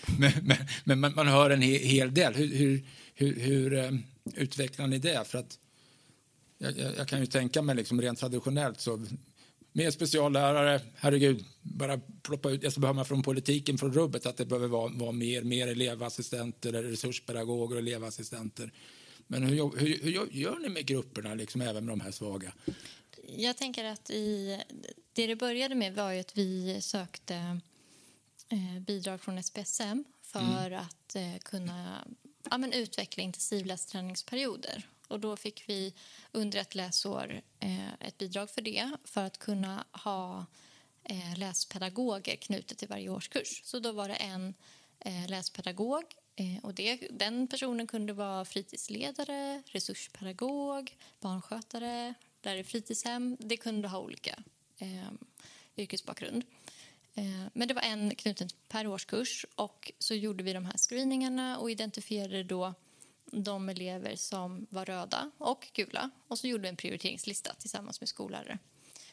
men, 0.20 0.32
men, 0.44 0.58
men 0.84 1.00
man, 1.00 1.16
man, 1.16 1.28
hör 1.28 1.50
en 1.50 1.62
hel, 1.62 1.82
hel 1.82 2.14
del. 2.14 2.34
Hur, 2.34 2.48
hur, 2.56 2.86
hur, 3.14 3.40
hur 3.40 3.74
um, 3.74 4.04
utvecklar 4.36 4.88
ni 4.88 5.00
det? 5.00 5.28
För 5.28 5.38
att 5.38 5.60
jag, 6.58 6.78
jag, 6.78 6.98
jag, 6.98 7.08
kan 7.08 7.20
ju 7.20 7.26
tänka 7.26 7.62
mig 7.62 7.76
liksom 7.76 8.02
rent 8.02 8.20
traditionellt 8.20 8.80
så 8.80 9.06
mer 9.72 9.92
speciallärare, 9.92 10.82
herregud, 10.96 11.46
bara 11.62 12.00
ploppa 12.22 12.50
ut, 12.50 12.64
jag 12.64 12.74
behöver 12.74 12.96
man 12.96 13.06
från 13.06 13.24
politiken, 13.24 13.78
från 13.78 13.94
rubbet 13.94 14.26
att 14.26 14.38
det 14.38 14.46
behöver 14.46 14.68
vara, 14.68 14.92
vara 14.94 15.12
mer, 15.12 15.42
mer 15.42 15.68
elevassistenter 15.68 16.74
eller 16.74 16.90
resurspedagoger 16.90 17.76
och 17.76 17.82
elevassistenter. 17.82 18.72
Men 19.28 19.44
hur, 19.44 19.78
hur, 19.78 20.04
hur 20.04 20.30
gör 20.32 20.60
ni 20.60 20.70
med 20.70 20.86
grupperna, 20.86 21.34
liksom, 21.34 21.62
även 21.62 21.86
med 21.86 21.92
de 21.92 22.02
här 22.02 22.12
svaga? 22.12 22.54
Jag 23.38 23.58
tänker 23.58 23.86
att 23.86 24.10
i, 24.10 24.60
det 25.14 25.28
det 25.28 25.36
började 25.36 25.76
med 25.76 25.96
var 25.96 26.14
att 26.14 26.38
vi 26.38 26.82
sökte 26.82 27.60
eh, 28.50 28.82
bidrag 28.82 29.22
från 29.22 29.44
SPSM 29.44 30.04
för 30.22 30.68
mm. 30.68 30.80
att 30.80 31.16
eh, 31.16 31.38
kunna 31.44 32.08
ja, 32.50 32.58
men 32.58 32.74
utveckla 32.74 33.24
intensivlästräningsperioder. 33.24 34.84
Och 35.10 35.20
då 35.20 35.36
fick 35.36 35.70
vi 35.70 35.94
under 36.32 36.60
ett 36.60 36.76
läsår 36.76 37.42
eh, 37.60 37.94
ett 38.00 38.18
bidrag 38.18 38.50
för 38.50 38.62
det 38.62 38.90
för 39.04 39.26
att 39.26 39.38
kunna 39.38 39.86
ha 39.92 40.46
eh, 41.04 41.38
läspedagoger 41.38 42.36
knutet 42.36 42.78
till 42.78 42.88
varje 42.88 43.10
årskurs. 43.10 43.62
Så 43.66 43.80
då 43.80 43.92
var 43.92 44.08
det 44.08 44.16
en 44.16 44.54
eh, 45.00 45.28
läspedagog 45.28 46.04
eh, 46.36 46.64
och 46.64 46.74
det, 46.74 47.08
den 47.12 47.48
personen 47.48 47.88
kunde 47.88 48.14
vara 48.14 48.46
fritidsledare, 48.46 49.64
resurspedagog, 49.66 50.98
barnskötare, 51.20 52.14
lärare 52.42 52.60
i 52.60 52.64
fritidshem. 52.64 53.38
Det 53.40 53.58
kunde 53.58 53.88
ha 53.88 54.00
olika 54.00 54.44
eh, 54.78 55.12
yrkesbakgrund. 55.78 56.44
Eh, 57.16 57.48
men 57.54 57.68
det 57.68 57.74
var 57.74 57.82
en 57.82 58.16
knuten 58.16 58.50
per 58.68 58.88
årskurs 58.88 59.46
och 59.56 59.92
så 60.00 60.14
gjorde 60.16 60.44
vi 60.44 60.54
de 60.54 60.66
här 60.66 60.78
screeningarna 60.78 61.58
och 61.58 61.72
identifierade 61.72 62.44
då 62.44 62.74
de 63.32 63.70
elever 63.70 64.16
som 64.16 64.68
var 64.70 64.86
röda 64.86 65.32
och 65.38 65.68
gula. 65.74 66.10
Och 66.28 66.40
så 66.40 66.48
gjorde 66.48 66.62
vi 66.62 66.70
en 66.70 66.76
prioriteringslista 66.76 67.54
tillsammans 67.54 68.02
med 68.02 68.10
skollärare 68.10 68.60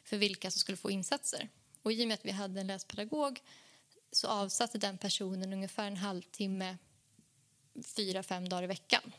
för 0.04 0.16
vilka 0.16 0.50
som 0.50 0.60
skulle 0.60 0.76
få 0.76 0.90
insatser. 0.90 1.48
Och 1.82 1.92
I 1.92 2.04
och 2.04 2.08
med 2.08 2.14
att 2.14 2.24
vi 2.24 2.30
hade 2.30 2.60
en 2.60 2.66
läspedagog 2.66 3.40
så 4.12 4.28
avsatte 4.28 4.78
den 4.78 4.98
personen 4.98 5.52
ungefär 5.52 5.86
en 5.86 5.96
halvtimme 5.96 6.76
fyra, 7.84 8.22
fem 8.22 8.48
dagar 8.48 8.62
i 8.62 8.66
veckan 8.66 9.12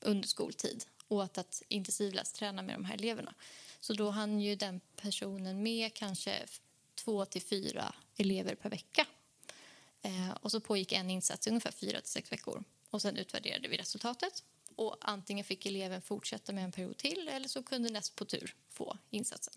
under 0.00 0.28
skoltid 0.28 0.84
åt 1.08 1.38
att 1.38 1.62
intensivlästräna 1.68 2.62
med 2.62 2.74
de 2.74 2.84
här 2.84 2.94
eleverna. 2.94 3.34
Så 3.80 3.92
då 3.92 4.10
hann 4.10 4.40
ju 4.40 4.56
den 4.56 4.80
personen 4.96 5.62
med 5.62 5.94
kanske 5.94 6.46
två 6.94 7.24
till 7.24 7.42
fyra 7.42 7.94
elever 8.16 8.54
per 8.54 8.70
vecka. 8.70 9.06
Eh, 10.02 10.30
och 10.40 10.50
så 10.50 10.60
pågick 10.60 10.92
en 10.92 11.10
insats 11.10 11.46
i 11.46 11.50
ungefär 11.50 11.72
fyra 11.72 12.00
till 12.00 12.10
sex 12.10 12.32
veckor. 12.32 12.64
Och 12.94 13.02
sen 13.02 13.16
utvärderade 13.16 13.68
vi 13.68 13.76
resultatet. 13.76 14.44
Och 14.76 14.96
antingen 15.00 15.44
fick 15.44 15.66
eleven 15.66 16.02
fortsätta 16.02 16.52
med 16.52 16.64
en 16.64 16.72
period 16.72 16.96
till 16.96 17.28
eller 17.28 17.48
så 17.48 17.62
kunde 17.62 17.90
näst 17.90 18.16
på 18.16 18.24
tur 18.24 18.54
få 18.68 18.98
insatsen. 19.10 19.54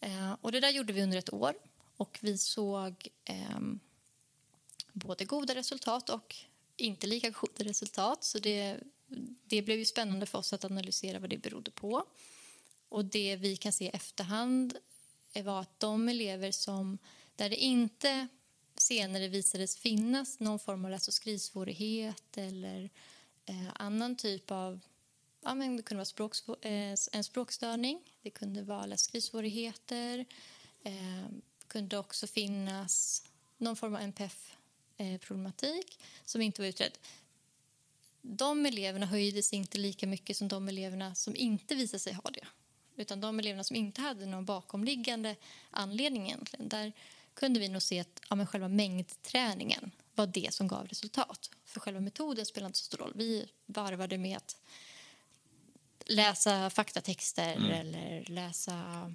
Eh, 0.00 0.36
och 0.40 0.52
det 0.52 0.60
där 0.60 0.70
gjorde 0.70 0.92
vi 0.92 1.02
under 1.02 1.18
ett 1.18 1.32
år 1.32 1.54
och 1.96 2.18
vi 2.22 2.38
såg 2.38 3.08
eh, 3.24 3.60
både 4.92 5.24
goda 5.24 5.54
resultat 5.54 6.10
och 6.10 6.36
inte 6.76 7.06
lika 7.06 7.30
goda 7.30 7.64
resultat. 7.64 8.24
Så 8.24 8.38
det, 8.38 8.80
det 9.44 9.62
blev 9.62 9.78
ju 9.78 9.84
spännande 9.84 10.26
för 10.26 10.38
oss 10.38 10.52
att 10.52 10.64
analysera 10.64 11.18
vad 11.18 11.30
det 11.30 11.38
berodde 11.38 11.70
på. 11.70 12.04
Och 12.88 13.04
det 13.04 13.36
vi 13.36 13.56
kan 13.56 13.72
se 13.72 13.84
i 13.84 13.88
efterhand 13.88 14.78
var 15.44 15.60
att 15.60 15.80
de 15.80 16.08
elever 16.08 16.50
som 16.50 16.98
där 17.36 17.50
det 17.50 17.56
inte 17.56 18.28
senare 18.76 19.28
visades 19.28 19.76
finnas 19.76 20.40
någon 20.40 20.58
form 20.58 20.84
av 20.84 20.90
läs 20.90 21.08
och 21.08 21.14
skrivsvårighet 21.14 22.38
eller 22.38 22.90
eh, 23.46 23.68
annan 23.74 24.16
typ 24.16 24.50
av... 24.50 24.80
Ja, 25.42 25.54
men 25.54 25.76
det 25.76 25.82
kunde 25.82 25.98
vara 25.98 26.04
språk, 26.04 26.36
eh, 26.64 26.94
en 27.12 27.24
språkstörning, 27.24 28.00
det 28.22 28.30
kunde 28.30 28.62
vara 28.62 28.86
läs 28.86 29.00
och 29.00 29.04
skrivsvårigheter. 29.04 30.26
Eh, 30.82 31.26
kunde 31.66 31.98
också 31.98 32.26
finnas 32.26 33.22
någon 33.58 33.76
form 33.76 33.94
av 33.94 34.00
NPF-problematik 34.00 35.98
eh, 36.00 36.06
som 36.24 36.42
inte 36.42 36.62
var 36.62 36.68
utredd. 36.68 36.98
De 38.22 38.66
eleverna 38.66 39.06
höjdes 39.06 39.52
inte 39.52 39.78
lika 39.78 40.06
mycket 40.06 40.36
som 40.36 40.48
de 40.48 40.68
eleverna 40.68 41.14
som 41.14 41.36
inte 41.36 41.74
visade 41.74 41.98
sig 41.98 42.12
ha 42.12 42.30
det. 42.30 42.46
Utan 42.96 43.20
de 43.20 43.38
eleverna 43.38 43.64
som 43.64 43.76
inte 43.76 44.00
hade 44.00 44.26
någon 44.26 44.44
bakomliggande 44.44 45.36
anledning 45.70 46.26
egentligen, 46.26 46.68
där 46.68 46.92
kunde 47.36 47.60
vi 47.60 47.68
nog 47.68 47.82
se 47.82 48.00
att 48.00 48.20
ja, 48.30 48.36
men 48.36 48.46
själva 48.46 48.68
mängdträningen 48.68 49.90
var 50.14 50.26
det 50.26 50.54
som 50.54 50.68
gav 50.68 50.86
resultat. 50.86 51.50
För 51.64 51.80
själva 51.80 52.00
metoden 52.00 52.46
spelade 52.46 52.66
inte 52.66 52.78
så 52.78 52.84
stor 52.84 52.98
roll. 52.98 53.12
Vi 53.14 53.48
varvade 53.66 54.18
med 54.18 54.36
att 54.36 54.56
läsa 56.06 56.70
faktatexter 56.70 57.56
mm. 57.56 57.70
eller 57.70 58.24
läsa 58.28 59.12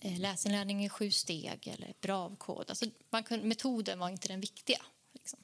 eh, 0.00 0.18
läsinlärning 0.18 0.84
i 0.84 0.88
sju 0.88 1.10
steg 1.10 1.68
eller 1.68 1.94
bravkod. 2.00 2.64
Alltså, 2.68 2.86
man 3.10 3.24
kunde, 3.24 3.46
metoden 3.46 3.98
var 3.98 4.08
inte 4.08 4.28
den 4.28 4.40
viktiga. 4.40 4.80
Liksom. 5.12 5.38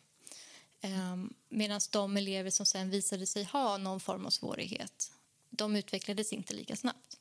Um, 0.82 1.34
Medan 1.48 1.80
de 1.90 2.16
elever 2.16 2.50
som 2.50 2.66
sen 2.66 2.90
visade 2.90 3.26
sig 3.26 3.44
ha 3.44 3.78
någon 3.78 4.00
form 4.00 4.26
av 4.26 4.30
svårighet 4.30 5.10
de 5.56 5.76
utvecklades 5.76 6.32
inte 6.32 6.54
lika 6.54 6.76
snabbt. 6.76 7.18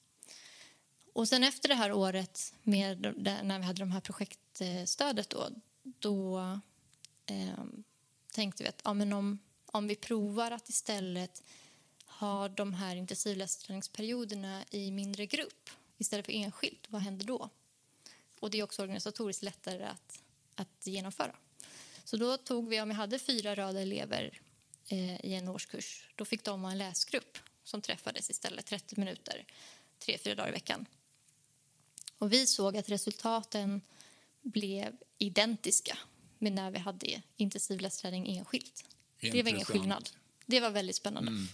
Och 1.14 1.28
sen 1.28 1.44
efter 1.44 1.70
det 1.70 1.76
här 1.76 1.92
året 1.92 2.54
med, 2.64 3.16
när 3.44 3.60
vi 3.60 3.66
hade 3.66 3.80
de 3.80 3.92
här 3.92 4.00
projektstödet 4.00 5.30
då, 5.30 5.50
då 5.84 6.40
eh, 7.26 7.64
tänkte 8.32 8.64
vi 8.64 8.70
att 8.70 8.82
ja, 8.84 8.94
men 8.94 9.14
om, 9.14 9.40
om 9.66 9.88
vi 9.88 9.96
provar 9.96 10.52
att 10.52 10.70
istället 10.70 11.44
ha 12.06 12.50
de 12.50 12.74
här 12.74 12.96
intensivlästräningsperioderna 12.96 14.64
i 14.70 14.92
mindre 14.92 15.26
grupp 15.26 15.70
istället 15.98 16.26
för 16.26 16.34
enskilt, 16.34 16.86
vad 16.90 17.02
händer 17.02 17.26
då? 17.26 17.50
Och 18.40 18.50
det 18.50 18.60
är 18.60 18.64
också 18.64 18.82
organisatoriskt 18.82 19.44
lättare 19.44 19.84
att, 19.84 20.24
att 20.56 20.88
genomföra. 20.88 21.36
Så 22.04 22.18
då 22.18 22.38
tog 22.38 22.70
vi, 22.70 22.82
om 22.82 22.90
vi 22.90 22.96
hade 22.96 23.20
fyra 23.20 23.56
röda 23.56 23.82
elever 23.82 24.42
eh, 24.88 25.26
i 25.26 25.34
en 25.34 25.48
årskurs, 25.48 26.08
då 26.16 26.26
fick 26.26 26.44
de 26.44 26.64
ha 26.64 26.72
en 26.72 26.78
läsgrupp 26.78 27.38
som 27.64 27.82
träffades 27.82 28.30
istället 28.30 28.66
30 28.66 29.00
minuter, 29.00 29.46
tre, 30.00 30.18
fyra 30.18 30.36
dagar 30.36 30.50
i 30.50 30.52
veckan. 30.52 30.86
Och 32.18 32.34
vi 32.34 32.48
såg 32.48 32.78
att 32.78 32.90
resultaten 32.90 33.82
blev 34.42 34.96
identiska 35.18 35.98
med 36.40 36.52
när 36.52 36.72
vi 36.72 36.80
hade 36.80 37.22
intensivlästräning 37.38 38.38
enskilt. 38.38 38.86
Det 39.20 39.44
var 39.44 39.50
ingen 39.50 39.66
skillnad. 39.66 40.10
Det 40.46 40.60
var 40.60 40.70
väldigt 40.70 40.96
spännande. 40.96 41.32
Mm. 41.32 41.48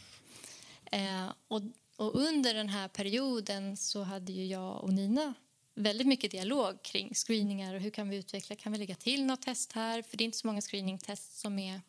Eh, 0.91 1.33
och, 1.47 1.61
och, 1.95 2.15
under 2.15 2.53
den 2.53 2.69
här 2.69 2.87
perioden 2.87 3.77
så 3.77 4.03
hade 4.03 4.31
ju 4.31 4.45
jag 4.45 4.83
och 4.83 4.93
Nina 4.93 5.33
väldigt 5.75 6.07
mycket 6.07 6.31
dialog 6.31 6.83
kring 6.83 7.13
screeningar 7.13 7.73
och 7.73 7.81
hur 7.81 7.89
kan 7.89 8.09
vi 8.09 8.17
utveckla, 8.17 8.55
kan 8.55 8.71
vi 8.71 8.77
lägga 8.77 8.95
till 8.95 9.25
något 9.25 9.41
test 9.41 9.71
här? 9.71 10.01
För 10.01 10.17
det 10.17 10.23
är 10.23 10.25
inte 10.25 10.37
så 10.37 10.47
många 10.47 10.61
screeningtest 10.61 11.39
som 11.39 11.59
är 11.59 11.81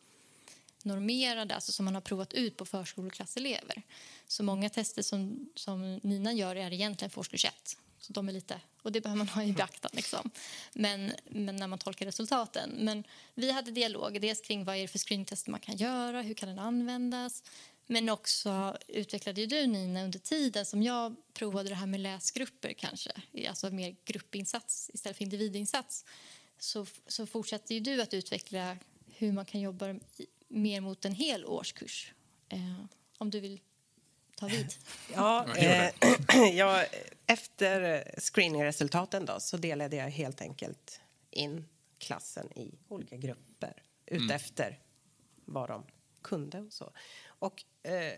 normerade, 0.82 1.54
alltså 1.54 1.72
som 1.72 1.84
man 1.84 1.94
har 1.94 2.00
provat 2.00 2.32
ut 2.32 2.56
på 2.56 2.64
förskoleklasselever. 2.64 3.82
Så 4.26 4.42
många 4.42 4.70
tester 4.70 5.02
som, 5.02 5.48
som 5.54 5.96
Nina 6.02 6.32
gör 6.32 6.56
är 6.56 6.72
egentligen 6.72 7.10
för 7.10 7.20
årskurs 7.20 7.44
1 7.44 7.76
så 8.00 8.12
de 8.12 8.28
är 8.28 8.32
lite, 8.32 8.60
och 8.82 8.92
det 8.92 9.00
behöver 9.00 9.18
man 9.18 9.28
ha 9.28 9.42
i 9.42 9.52
beaktan. 9.52 9.90
Liksom. 9.94 10.30
Men, 10.72 11.12
men 11.24 11.56
när 11.56 11.66
man 11.66 11.78
tolkar 11.78 12.06
resultaten. 12.06 12.70
Men 12.78 13.04
vi 13.34 13.50
hade 13.50 13.70
dialog 13.70 14.20
dels 14.20 14.40
kring 14.40 14.64
vad 14.64 14.76
är 14.76 14.80
det 14.80 14.88
för 14.88 14.98
screeningtester 14.98 15.50
man 15.50 15.60
kan 15.60 15.76
göra, 15.76 16.22
hur 16.22 16.34
kan 16.34 16.48
den 16.48 16.58
användas. 16.58 17.42
Men 17.86 18.08
också 18.08 18.76
utvecklade 18.88 19.40
ju 19.40 19.46
du, 19.46 19.66
Nina, 19.66 20.04
under 20.04 20.18
tiden 20.18 20.66
som 20.66 20.82
jag 20.82 21.16
provade 21.32 21.68
det 21.68 21.74
här 21.74 21.86
med 21.86 22.00
läsgrupper 22.00 22.72
kanske, 22.72 23.10
alltså 23.48 23.70
mer 23.70 23.96
gruppinsats 24.04 24.90
istället 24.94 25.16
för 25.16 25.24
individinsats, 25.24 26.04
så, 26.58 26.86
så 27.06 27.26
fortsatte 27.26 27.74
ju 27.74 27.80
du 27.80 28.02
att 28.02 28.14
utveckla 28.14 28.76
hur 29.06 29.32
man 29.32 29.44
kan 29.44 29.60
jobba 29.60 29.94
mer 30.48 30.80
mot 30.80 31.04
en 31.04 31.14
hel 31.14 31.44
årskurs. 31.44 32.12
Eh, 32.48 32.84
om 33.18 33.30
du 33.30 33.40
vill 33.40 33.60
ta 34.40 34.46
vid. 34.46 34.74
Ja, 35.14 35.56
eh, 35.56 35.92
ja, 36.52 36.84
efter 37.26 38.04
screeningresultaten 38.18 39.24
då, 39.24 39.40
så 39.40 39.56
delade 39.56 39.96
jag 39.96 40.10
helt 40.10 40.40
enkelt 40.40 41.00
in 41.30 41.68
klassen 41.98 42.58
i 42.58 42.78
olika 42.88 43.16
grupper 43.16 43.82
utefter 44.06 44.78
vad 45.44 45.68
de 45.68 45.86
kunde 46.22 46.60
och 46.60 46.72
så. 46.72 46.92
Och 47.26 47.64
eh, 47.82 48.12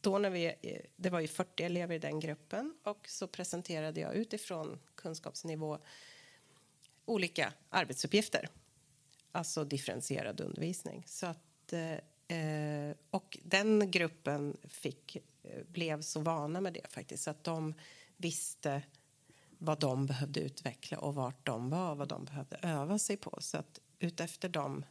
då 0.00 0.18
när 0.18 0.30
vi, 0.30 0.46
eh, 0.46 0.80
det 0.96 1.10
var 1.10 1.20
ju 1.20 1.28
40 1.28 1.62
elever 1.62 1.94
i 1.94 1.98
den 1.98 2.20
gruppen 2.20 2.74
och 2.82 3.08
så 3.08 3.26
presenterade 3.26 4.00
jag 4.00 4.14
utifrån 4.14 4.78
kunskapsnivå 4.94 5.78
olika 7.04 7.52
arbetsuppgifter. 7.70 8.48
Alltså 9.32 9.64
differentierad 9.64 10.40
undervisning. 10.40 11.04
Så 11.06 11.26
att, 11.26 11.72
eh, 11.72 12.38
eh, 12.38 12.96
och 13.10 13.38
den 13.42 13.90
gruppen 13.90 14.56
fick, 14.68 15.16
blev 15.68 16.02
så 16.02 16.20
vana 16.20 16.60
med 16.60 16.72
det 16.72 16.92
faktiskt 16.92 17.22
så 17.24 17.30
att 17.30 17.44
de 17.44 17.74
visste 18.16 18.82
vad 19.58 19.80
de 19.80 20.06
behövde 20.06 20.40
utveckla 20.40 20.98
och 20.98 21.14
vart 21.14 21.46
de 21.46 21.70
var, 21.70 21.94
vad 21.94 22.08
de 22.08 22.24
behövde 22.24 22.56
öva 22.62 22.98
sig 22.98 23.16
på. 23.16 23.38
Så 23.40 23.56
att 23.58 23.80
utefter 23.98 24.48
de 24.48 24.84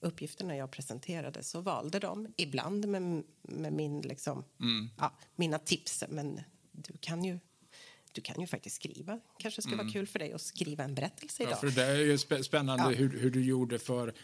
uppgifterna 0.00 0.56
jag 0.56 0.70
presenterade 0.70 1.42
så 1.42 1.60
valde 1.60 1.98
de, 1.98 2.34
ibland 2.36 2.88
med, 2.88 3.24
med 3.42 3.72
min, 3.72 4.00
liksom, 4.00 4.44
ja, 4.98 5.12
mina 5.36 5.58
tips, 5.58 6.04
men 6.08 6.40
du 6.72 6.92
kan 7.00 7.24
ju 7.24 7.38
du 8.14 8.20
kan 8.20 8.40
ju 8.40 8.46
faktiskt 8.46 8.76
skriva. 8.76 9.20
kanske 9.38 9.62
skulle 9.62 9.76
vara 9.76 9.90
kul 9.90 10.06
för 10.06 10.18
dig 10.18 10.32
att 10.32 10.40
skriva 10.42 10.84
en 10.84 10.94
berättelse 10.94 11.42
idag. 11.42 11.52
Ja, 11.52 11.56
för 11.56 11.70
det 11.70 11.84
är 11.84 11.96
ju 11.98 12.16
spä- 12.16 12.42
spännande 12.42 12.84
Ja. 12.84 12.90
hur, 12.90 13.18
hur 13.18 13.30
du 13.30 13.44
gjorde 13.44 13.78
för 13.78 14.14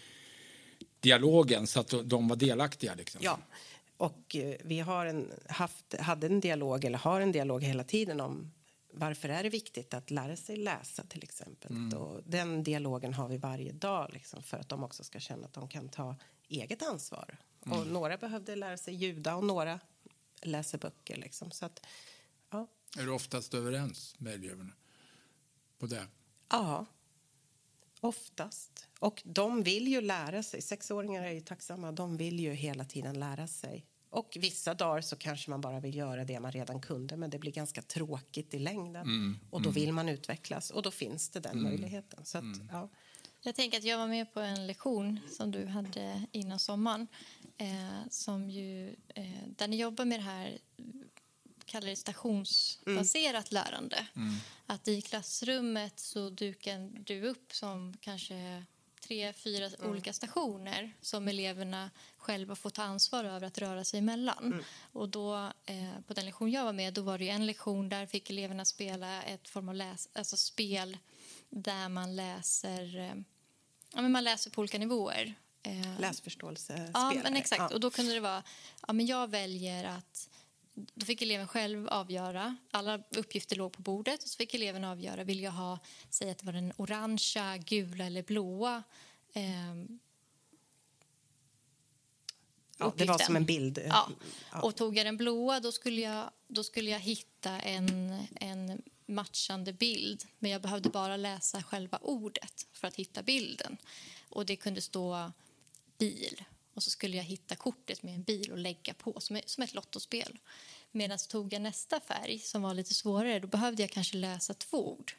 dialogen 1.00 1.66
så 1.66 1.80
att 1.80 1.94
de 2.04 2.28
var 2.28 2.36
delaktiga. 2.36 2.94
Liksom. 2.94 3.20
Ja, 3.24 3.38
och 3.98 4.36
eh, 4.36 4.56
vi 4.64 4.80
har 4.80 5.06
en, 5.06 5.32
haft, 5.48 5.94
hade 6.00 6.26
en 6.26 6.40
dialog, 6.40 6.84
eller 6.84 6.98
har 6.98 7.20
en 7.20 7.32
dialog 7.32 7.62
hela 7.62 7.84
tiden 7.84 8.20
om 8.20 8.52
varför 8.92 9.28
är 9.28 9.42
det 9.42 9.48
viktigt 9.48 9.94
att 9.94 10.10
lära 10.10 10.36
sig 10.36 10.56
läsa 10.56 11.04
till 11.04 11.22
exempel. 11.22 11.94
Och 11.94 12.20
den 12.24 12.62
dialogen 12.62 13.14
har 13.14 13.28
vi 13.28 13.36
varje 13.36 13.72
dag 13.72 14.10
liksom, 14.12 14.42
för 14.42 14.56
att 14.56 14.68
de 14.68 14.84
också 14.84 15.04
ska 15.04 15.20
känna 15.20 15.46
att 15.46 15.52
de 15.52 15.68
kan 15.68 15.88
ta 15.88 16.16
eget 16.48 16.82
ansvar. 16.82 17.38
Och 17.60 17.86
några 17.86 18.16
behövde 18.16 18.56
lära 18.56 18.76
sig 18.76 18.94
ljuda 18.94 19.36
och 19.36 19.44
några 19.44 19.80
läser 20.42 20.78
böcker. 20.78 21.16
Liksom. 21.16 21.50
Så 21.50 21.66
att, 21.66 21.86
ja. 22.50 22.66
Är 22.98 23.02
du 23.02 23.10
oftast 23.10 23.54
överens 23.54 24.14
med 24.18 24.34
eleverna 24.34 24.72
på 25.78 25.86
det? 25.86 26.06
Ja, 26.48 26.86
oftast. 28.00 28.88
Och 28.98 29.22
de 29.24 29.62
vill 29.62 29.88
ju 29.88 30.00
lära 30.00 30.42
sig. 30.42 30.62
Sexåringar 30.62 31.22
är 31.22 31.32
ju 31.32 31.40
tacksamma. 31.40 31.92
De 31.92 32.16
vill 32.16 32.40
ju 32.40 32.52
hela 32.52 32.84
tiden 32.84 33.20
lära 33.20 33.46
sig. 33.46 33.84
Och 34.10 34.36
vissa 34.40 34.74
dagar 34.74 35.00
så 35.00 35.16
kanske 35.16 35.50
man 35.50 35.60
bara 35.60 35.80
vill 35.80 35.94
göra 35.94 36.24
det 36.24 36.40
man 36.40 36.52
redan 36.52 36.80
kunde 36.80 37.16
men 37.16 37.30
det 37.30 37.38
blir 37.38 37.52
ganska 37.52 37.82
tråkigt 37.82 38.54
i 38.54 38.58
längden. 38.58 39.38
och 39.50 39.62
då 39.62 39.70
vill 39.70 39.92
man 39.92 40.08
utvecklas 40.08 40.70
och 40.70 40.82
då 40.82 40.90
finns 40.90 41.28
det 41.28 41.40
den 41.40 41.62
möjligheten. 41.62 42.24
Så 42.24 42.38
att, 42.38 42.44
ja. 42.72 42.88
Jag 43.40 43.54
tänker 43.54 43.78
att 43.78 43.84
jag 43.84 43.98
var 43.98 44.08
med 44.08 44.34
på 44.34 44.40
en 44.40 44.66
lektion 44.66 45.20
som 45.30 45.50
du 45.50 45.66
hade 45.66 46.26
innan 46.32 46.58
sommaren 46.58 47.06
eh, 47.58 48.08
som 48.10 48.50
ju, 48.50 48.96
eh, 49.14 49.48
där 49.56 49.68
ni 49.68 49.76
jobbar 49.76 50.04
med 50.04 50.18
det 50.18 50.24
här 50.24 50.58
kallar 51.68 51.88
det 51.88 51.96
stationsbaserat 51.96 53.52
lärande. 53.52 54.06
Att 54.66 54.88
i 54.88 55.02
klassrummet 55.02 56.00
så 56.00 56.30
dukar 56.30 56.90
du 57.04 57.22
upp 57.22 57.54
som 57.54 57.96
kanske 58.00 58.64
tre, 59.00 59.32
fyra 59.32 59.70
olika 59.78 60.12
stationer 60.12 60.92
som 61.00 61.28
eleverna 61.28 61.90
själva 62.16 62.56
får 62.56 62.70
ta 62.70 62.82
ansvar 62.82 63.24
över 63.24 63.46
att 63.46 63.58
röra 63.58 63.84
sig 63.84 63.98
emellan. 63.98 64.64
Och 64.92 65.08
då, 65.08 65.52
eh, 65.66 66.00
på 66.06 66.14
den 66.14 66.24
lektion 66.24 66.50
jag 66.50 66.64
var 66.64 66.72
med 66.72 66.94
då 66.94 67.02
var 67.02 67.18
det 67.18 67.28
en 67.28 67.46
lektion 67.46 67.88
där 67.88 68.06
fick 68.06 68.30
eleverna 68.30 68.64
spela 68.64 69.22
ett 69.22 69.48
form 69.48 69.68
av 69.68 69.74
läs, 69.74 70.08
alltså 70.12 70.36
spel 70.36 70.96
där 71.50 71.88
man 71.88 72.16
läser, 72.16 72.98
eh, 72.98 73.14
ja, 73.94 74.02
men 74.02 74.12
man 74.12 74.24
läser 74.24 74.50
på 74.50 74.60
olika 74.60 74.78
nivåer. 74.78 75.34
Eh, 75.62 76.00
Läsförståelsespelare. 76.00 76.90
Ja, 76.94 77.20
men 77.22 77.36
exakt. 77.36 77.60
Ja. 77.60 77.74
Och 77.74 77.80
då 77.80 77.90
kunde 77.90 78.14
det 78.14 78.20
vara, 78.20 78.42
ja 78.86 78.92
men 78.92 79.06
jag 79.06 79.30
väljer 79.30 79.84
att 79.84 80.28
då 80.94 81.06
fick 81.06 81.22
eleven 81.22 81.48
själv 81.48 81.88
avgöra. 81.88 82.56
Alla 82.70 83.02
uppgifter 83.16 83.56
låg 83.56 83.72
på 83.72 83.82
bordet. 83.82 84.22
och 84.22 84.28
så 84.28 84.36
fick 84.36 84.54
eleven 84.54 84.84
avgöra. 84.84 85.24
Vill 85.24 85.40
jag 85.40 85.52
ha, 85.52 85.78
säg 86.10 86.30
att 86.30 86.38
det 86.38 86.46
var 86.46 86.52
den 86.52 86.72
orangea, 86.76 87.56
gula 87.56 88.04
eller 88.04 88.22
blåa 88.22 88.82
ehm, 89.32 89.98
ja, 92.78 92.92
det 92.96 93.04
var 93.04 93.18
som 93.18 93.36
en 93.36 93.44
bild. 93.44 93.78
Ja. 93.88 94.10
Och 94.62 94.76
tog 94.76 94.96
jag 94.96 95.06
den 95.06 95.16
blåa 95.16 95.60
då 95.60 95.72
skulle 95.72 96.00
jag, 96.00 96.30
då 96.48 96.64
skulle 96.64 96.90
jag 96.90 97.00
hitta 97.00 97.60
en, 97.60 98.18
en 98.34 98.82
matchande 99.06 99.72
bild. 99.72 100.24
Men 100.38 100.50
jag 100.50 100.62
behövde 100.62 100.88
bara 100.88 101.16
läsa 101.16 101.62
själva 101.62 101.98
ordet 102.02 102.66
för 102.72 102.88
att 102.88 102.96
hitta 102.96 103.22
bilden. 103.22 103.76
Och 104.28 104.46
det 104.46 104.56
kunde 104.56 104.80
stå 104.80 105.32
bil. 105.98 106.44
Och 106.78 106.82
så 106.82 106.90
skulle 106.90 107.16
jag 107.16 107.24
hitta 107.24 107.56
kortet 107.56 108.02
med 108.02 108.14
en 108.14 108.22
bil 108.22 108.52
och 108.52 108.58
lägga 108.58 108.94
på 108.94 109.20
som, 109.20 109.40
som 109.46 109.62
ett 109.62 109.74
lottospel. 109.74 110.38
Medan 110.92 111.18
tog 111.18 111.52
jag 111.52 111.62
nästa 111.62 112.00
färg 112.00 112.38
som 112.38 112.62
var 112.62 112.74
lite 112.74 112.94
svårare 112.94 113.40
då 113.40 113.48
behövde 113.48 113.82
jag 113.82 113.90
kanske 113.90 114.16
läsa 114.16 114.54
två 114.54 114.92
ord. 114.92 115.12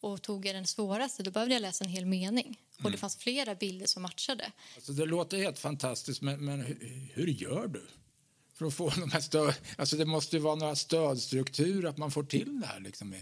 Och 0.00 0.22
tog 0.22 0.46
jag 0.46 0.54
den 0.54 0.66
svåraste 0.66 1.22
då 1.22 1.30
behövde 1.30 1.54
jag 1.54 1.60
läsa 1.60 1.84
en 1.84 1.90
hel 1.90 2.06
mening. 2.06 2.60
Och 2.82 2.90
det 2.90 2.98
fanns 2.98 3.16
flera 3.16 3.54
bilder 3.54 3.86
som 3.86 4.02
matchade. 4.02 4.52
Alltså, 4.74 4.92
det 4.92 5.06
låter 5.06 5.38
helt 5.38 5.58
fantastiskt, 5.58 6.22
men, 6.22 6.44
men 6.44 6.60
hur, 6.60 7.08
hur 7.14 7.26
gör 7.26 7.66
du? 7.66 7.86
För 8.54 8.66
att 8.66 8.74
få 8.74 8.90
de 8.90 9.10
här 9.10 9.20
stöd... 9.20 9.54
Alltså, 9.76 9.96
det 9.96 10.04
måste 10.04 10.36
ju 10.36 10.42
vara 10.42 10.54
några 10.54 10.76
stödstrukturer, 10.76 11.88
att 11.88 11.98
man 11.98 12.10
får 12.10 12.24
till 12.24 12.60
det 12.60 12.66
här. 12.66 12.80
Liksom. 12.80 13.14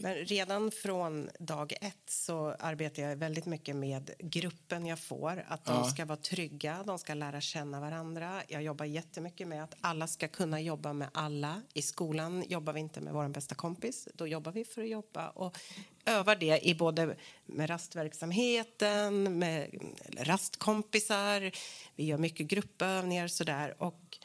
Men 0.00 0.14
redan 0.14 0.70
från 0.70 1.30
dag 1.38 1.72
ett 1.80 2.10
så 2.10 2.48
arbetar 2.58 3.02
jag 3.02 3.16
väldigt 3.16 3.46
mycket 3.46 3.76
med 3.76 4.10
gruppen 4.18 4.86
jag 4.86 4.98
får. 4.98 5.44
Att 5.48 5.64
de 5.64 5.74
Ja. 5.74 5.84
ska 5.84 6.04
vara 6.04 6.16
trygga, 6.16 6.82
de 6.86 6.98
ska 6.98 7.14
lära 7.14 7.40
känna 7.40 7.80
varandra. 7.80 8.42
Jag 8.48 8.62
jobbar 8.62 8.84
jättemycket 8.84 9.48
med 9.48 9.64
att 9.64 9.74
alla 9.80 10.06
ska 10.06 10.28
kunna 10.28 10.60
jobba 10.60 10.92
med 10.92 11.08
alla. 11.12 11.62
I 11.74 11.82
skolan 11.82 12.44
jobbar 12.48 12.72
vi 12.72 12.80
inte 12.80 13.00
med 13.00 13.12
vår 13.12 13.28
bästa 13.28 13.54
kompis. 13.54 14.08
Då 14.14 14.26
jobbar 14.26 14.52
vi 14.52 14.64
för 14.64 14.82
att 14.82 14.88
jobba 14.88 15.28
och 15.28 15.58
övar 16.06 16.36
det 16.36 16.68
i 16.68 16.74
både 16.74 17.16
med 17.46 17.70
rastverksamheten, 17.70 19.38
med 19.38 19.70
rastkompisar. 20.18 21.50
Vi 21.96 22.04
gör 22.04 22.18
mycket 22.18 22.46
gruppövningar 22.46 23.28
sådär. 23.28 23.74
Och 23.82 24.18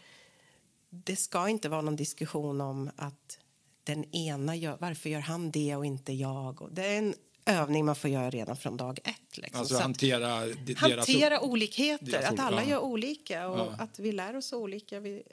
det 0.89 1.15
ska 1.15 1.49
inte 1.49 1.69
vara 1.69 1.81
någon 1.81 1.95
diskussion 1.95 2.61
om 2.61 2.91
att 2.95 3.39
den 3.83 4.15
ena 4.15 4.55
gör, 4.55 4.77
varför 4.79 5.09
gör 5.09 5.19
han 5.19 5.51
det 5.51 5.75
och 5.75 5.85
inte 5.85 6.13
jag? 6.13 6.61
Och 6.61 6.73
det 6.73 6.85
är 6.85 6.97
en 6.97 7.13
övning 7.45 7.85
man 7.85 7.95
får 7.95 8.09
göra 8.09 8.29
redan 8.29 8.57
från 8.57 8.77
dag 8.77 8.99
ett. 9.03 9.37
Liksom. 9.37 9.59
Alltså 9.59 9.73
Så 9.73 9.79
att 9.79 9.83
hantera 9.83 10.47
hantera 10.75 11.41
olikheter, 11.41 12.05
deras 12.05 12.31
att 12.31 12.39
alla 12.39 12.63
ja. 12.63 12.69
gör 12.69 12.79
olika 12.79 13.47
och 13.47 13.59
Ja. 13.59 13.75
att 13.79 13.99
vi 13.99 14.11
lär 14.11 14.35
oss 14.35 14.53
olika. 14.53 14.99
Vi, 14.99 15.23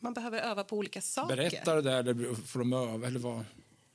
man 0.00 0.14
behöver 0.14 0.40
öva 0.40 0.64
på 0.64 0.76
olika 0.76 1.00
saker. 1.00 1.36
Berättar 1.36 1.76
det 1.76 1.82
där, 1.82 2.00
eller 2.00 2.34
får 2.34 2.58
de 2.58 2.72
öva? 2.72 3.06
Eller 3.06 3.20
vad? 3.20 3.44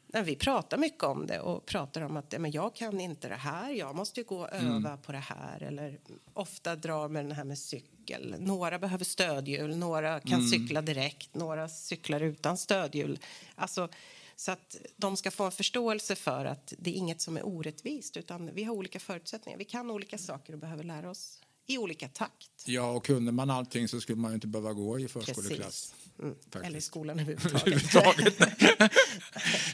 Nej, 0.08 0.24
vi 0.24 0.36
pratar 0.36 0.78
mycket 0.78 1.04
om 1.04 1.28
det 1.28 1.40
och 1.40 1.66
pratar 1.66 2.02
om 2.02 2.18
att 2.18 2.36
men 2.40 2.52
jag 2.52 2.76
kan 2.76 3.00
inte 3.00 3.30
det 3.30 3.36
här, 3.36 3.72
jag 3.72 3.96
måste 3.96 4.20
ju 4.20 4.24
gå 4.24 4.40
och 4.40 4.54
öva 4.54 4.98
på 4.98 5.12
det 5.12 5.18
här. 5.18 5.64
Eller 5.64 6.00
ofta 6.34 6.76
drar 6.76 7.08
med 7.10 7.26
den 7.26 7.32
här 7.32 7.44
med 7.44 7.58
cykel. 8.04 8.36
Några 8.40 8.80
behöver 8.80 9.06
stödhjul, 9.06 9.78
några 9.78 10.20
kan 10.20 10.48
cykla 10.48 10.82
direkt, 10.82 11.36
några 11.36 11.70
cyklar 11.70 12.22
utan 12.22 12.58
stödhjul. 12.58 13.20
Alltså, 13.56 13.90
så 14.36 14.52
att 14.52 14.78
de 14.96 15.18
ska 15.18 15.32
få 15.32 15.44
en 15.44 15.52
förståelse 15.52 16.16
för 16.16 16.46
att 16.46 16.74
det 16.78 16.90
är 16.90 16.94
inget 16.94 17.22
som 17.22 17.38
är 17.38 17.46
orättvist 17.46 18.18
utan 18.18 18.54
vi 18.54 18.64
har 18.64 18.76
olika 18.76 19.00
förutsättningar. 19.00 19.58
Vi 19.58 19.66
kan 19.66 19.92
olika 19.92 20.18
saker 20.18 20.54
och 20.54 20.60
behöver 20.60 20.84
lära 20.84 21.10
oss 21.10 21.40
i 21.68 21.78
olika 21.78 22.08
takt. 22.08 22.50
Ja, 22.66 22.92
och 22.92 23.06
kunde 23.06 23.32
man 23.32 23.50
allting 23.50 23.88
så 23.88 24.02
skulle 24.02 24.18
man 24.22 24.34
inte 24.34 24.48
behöva 24.48 24.74
gå 24.74 25.00
i 25.00 25.08
förskoleklass. 25.08 25.94
Mm. 26.20 26.36
Eller 26.64 26.78
i 26.78 26.82
skolan 26.82 27.20
överhuvudtaget. 27.20 28.40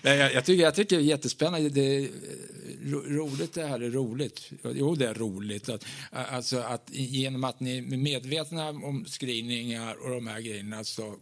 Nej, 0.04 0.18
jag, 0.18 0.34
jag, 0.34 0.46
tycker, 0.46 0.64
jag 0.64 0.76
tycker 0.76 0.96
det 0.96 1.04
är 1.04 1.06
jättespännande. 1.06 1.70
Det 1.70 1.82
är 1.82 2.10
ro, 2.82 3.02
roligt 3.02 3.54
det 3.54 3.66
här 3.66 3.80
är 3.80 3.90
roligt. 3.90 4.52
Jo, 4.64 4.96
det 4.96 5.08
är 5.08 5.14
roligt. 5.14 5.70
Att, 5.70 5.86
alltså 6.12 6.58
att 6.60 6.90
genom 6.92 7.44
att 7.44 7.60
ni 7.60 7.78
är 7.78 7.98
medvetna 7.98 8.70
om 8.70 9.06
screeningar 9.06 9.96
och 10.04 10.10
de 10.10 10.28
här 10.28 10.42
grejerna 10.42 10.84
så 10.84 11.16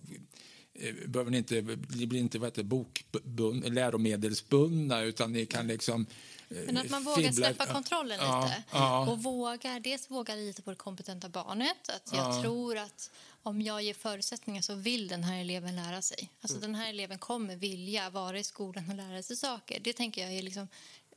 eh, 0.80 0.96
behöver 1.08 1.32
ni 1.32 1.38
inte, 1.38 1.78
ni 1.90 2.08
blir 2.08 2.20
inte 2.20 2.40
vad 2.40 2.48
heter, 2.48 2.64
bokbund, 2.64 3.74
läromedelsbundna 3.74 5.04
utan 5.04 5.34
ni 5.34 5.46
kan 5.46 5.68
liksom 5.68 6.02
eh, 6.02 6.08
Men 6.50 6.78
att 6.78 6.90
man 6.90 7.04
vågar 7.04 7.22
fibbla- 7.24 7.34
släppa 7.34 7.66
kontrollen 7.66 8.20
Ja, 8.22 8.44
lite. 8.46 8.64
ja. 8.72 9.08
Och 9.12 9.24
vågar, 9.24 9.80
dels 9.80 10.10
våga 10.12 10.36
lita 10.36 10.62
på 10.62 10.70
det 10.70 10.76
kompetenta 10.76 11.30
barnet. 11.30 11.90
Att 11.90 12.10
jag 12.14 12.34
Ja. 12.36 12.42
tror 12.42 12.78
att 12.78 13.12
om 13.44 13.62
jag 13.62 13.82
ger 13.84 13.94
förutsättningar 13.94 14.62
så 14.62 14.76
vill 14.76 15.08
den 15.08 15.24
här 15.24 15.42
eleven 15.42 15.76
lära 15.76 16.02
sig. 16.02 16.30
Alltså 16.42 16.58
Mm. 16.58 16.72
den 16.72 16.76
här 16.82 16.90
eleven 16.90 17.18
kommer 17.20 17.56
vilja 17.56 18.10
vara 18.10 18.40
i 18.40 18.44
skolan 18.44 18.90
och 18.90 18.96
lära 18.96 19.24
sig 19.24 19.36
saker. 19.38 19.80
Det 19.80 19.94
tänker 19.94 20.22
jag 20.22 20.34
är 20.34 20.42
liksom 20.42 20.68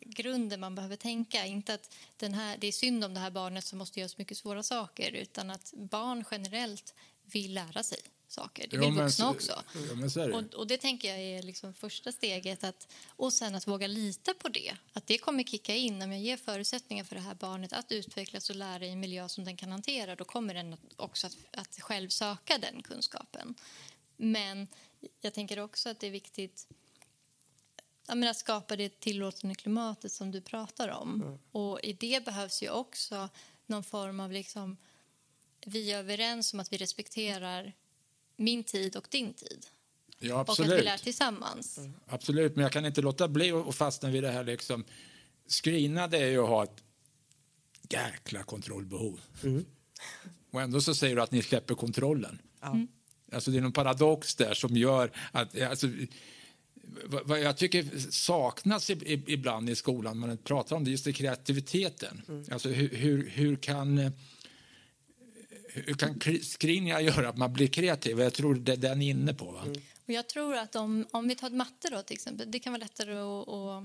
grunden 0.00 0.60
man 0.60 0.74
behöver 0.74 0.96
tänka. 0.96 1.46
Inte 1.46 1.74
att 1.74 1.94
den 2.16 2.34
här, 2.34 2.56
det 2.60 2.66
är 2.66 2.72
synd 2.72 3.04
om 3.04 3.14
det 3.14 3.20
här 3.20 3.30
barnet 3.30 3.64
som 3.64 3.78
måste 3.78 4.00
göra 4.00 4.08
så 4.08 4.14
mycket 4.18 4.38
svåra 4.38 4.62
saker 4.62 5.10
utan 5.12 5.50
att 5.50 5.72
barn 5.76 6.24
generellt 6.30 6.94
vill 7.24 7.54
lära 7.54 7.82
sig. 7.82 7.98
Saker. 8.30 8.66
Det 8.70 8.78
vill 8.78 8.92
vuxna 8.92 9.30
också. 9.30 9.62
Ja, 9.88 9.94
men 9.94 10.10
så 10.10 10.20
är 10.20 10.28
det. 10.28 10.34
Och, 10.34 10.54
och 10.54 10.66
det 10.66 10.76
tänker 10.76 11.08
jag 11.08 11.18
är 11.18 11.42
liksom 11.42 11.74
första 11.74 12.12
steget. 12.12 12.64
Att, 12.64 12.88
och 13.08 13.32
sen 13.32 13.54
att 13.54 13.66
våga 13.66 13.86
lita 13.86 14.34
på 14.34 14.48
det. 14.48 14.76
Att 14.92 15.06
det 15.06 15.18
kommer 15.18 15.44
kicka 15.44 15.74
in. 15.74 16.02
Om 16.02 16.12
jag 16.12 16.20
ger 16.20 16.36
förutsättningar 16.36 17.04
för 17.04 17.14
det 17.14 17.20
här 17.20 17.34
barnet 17.34 17.72
att 17.72 17.92
utvecklas 17.92 18.50
och 18.50 18.56
lära 18.56 18.86
i 18.86 18.90
en 18.90 19.00
miljö 19.00 19.28
som 19.28 19.44
den 19.44 19.56
kan 19.56 19.70
hantera 19.70 20.16
då 20.16 20.24
kommer 20.24 20.54
den 20.54 20.76
också 20.96 21.26
att, 21.26 21.36
att 21.52 21.80
själv 21.80 22.08
söka 22.08 22.58
den 22.58 22.82
kunskapen. 22.82 23.54
Men 24.16 24.68
jag 25.20 25.34
tänker 25.34 25.58
också 25.58 25.88
att 25.88 26.00
det 26.00 26.06
är 26.06 26.10
viktigt 26.10 26.68
att 28.06 28.36
skapa 28.36 28.76
det 28.76 29.00
tillåtande 29.00 29.54
klimatet 29.54 30.12
som 30.12 30.30
du 30.30 30.40
pratar 30.40 30.88
om. 30.88 31.22
Mm. 31.22 31.38
Och 31.52 31.80
i 31.82 31.92
det 31.92 32.24
behövs 32.24 32.62
ju 32.62 32.70
också 32.70 33.28
någon 33.66 33.84
form 33.84 34.20
av... 34.20 34.32
liksom 34.32 34.76
Vi 35.66 35.92
är 35.92 35.98
överens 35.98 36.54
om 36.54 36.60
att 36.60 36.72
vi 36.72 36.76
respekterar 36.76 37.72
min 38.40 38.64
tid 38.64 38.96
och 38.96 39.06
din 39.10 39.34
tid. 39.34 39.66
Ja, 40.18 40.34
Och 40.34 40.40
att 40.40 40.48
vi 40.48 40.62
absolut. 40.62 40.84
lär 40.84 40.98
tillsammans. 40.98 41.78
Absolut, 42.06 42.56
men 42.56 42.62
jag 42.62 42.72
kan 42.72 42.86
inte 42.86 43.00
låta 43.02 43.28
bli 43.28 43.50
att 43.50 43.74
fastna 43.74 44.10
vid 44.10 44.22
det 44.22 44.30
här 44.30 44.44
liksom. 44.44 44.84
Screena 45.48 46.06
det 46.06 46.18
är 46.18 46.30
ju 46.30 46.42
att 46.42 46.48
ha 46.48 46.64
ett 46.64 46.82
jäkla 47.90 48.42
kontrollbehov. 48.42 49.20
Och 50.50 50.60
ändå 50.60 50.80
så 50.80 50.94
säger 50.94 51.16
du 51.16 51.22
att 51.22 51.32
ni 51.32 51.42
släpper 51.42 51.74
kontrollen. 51.74 52.38
Ja. 52.60 52.76
Alltså 53.32 53.50
det 53.50 53.56
är 53.56 53.62
någon 53.62 53.72
paradox 53.72 54.34
där 54.34 54.54
som 54.54 54.76
gör 54.76 55.12
att... 55.32 55.60
Alltså, 55.60 55.88
vad 57.04 57.40
jag 57.40 57.56
tycker 57.56 58.10
saknas 58.10 58.90
ibland 59.06 59.70
i 59.70 59.74
skolan, 59.74 60.18
man 60.18 60.36
pratar 60.36 60.76
om 60.76 60.84
det, 60.84 60.90
just 60.90 61.04
det 61.04 61.12
kreativiteten. 61.12 62.22
Alltså 62.50 62.68
hur, 62.68 62.88
hur, 62.88 63.30
hur 63.30 63.56
kan... 63.56 64.12
Hur 65.74 65.94
kan 65.94 66.20
screeningar 66.42 67.00
göra 67.00 67.28
att 67.28 67.36
man 67.36 67.52
blir 67.52 67.66
kreativ? 67.66 68.20
Jag 68.20 68.34
tror 68.34 68.54
det 68.54 68.72
är 68.72 68.76
den 68.76 69.02
är 69.02 69.10
inne 69.10 69.34
på. 69.34 69.44
Va? 69.44 69.64
Och 70.06 70.10
jag 70.10 70.28
tror 70.28 70.54
att 70.56 70.76
om, 70.76 71.06
om 71.10 71.28
vi 71.28 71.34
tar 71.34 71.50
matte 71.50 71.90
då 71.90 72.02
till 72.02 72.14
exempel, 72.14 72.50
det 72.50 72.58
kan 72.58 72.72
vara 72.72 72.80
lättare 72.80 73.18
att, 73.18 73.48
att 73.48 73.84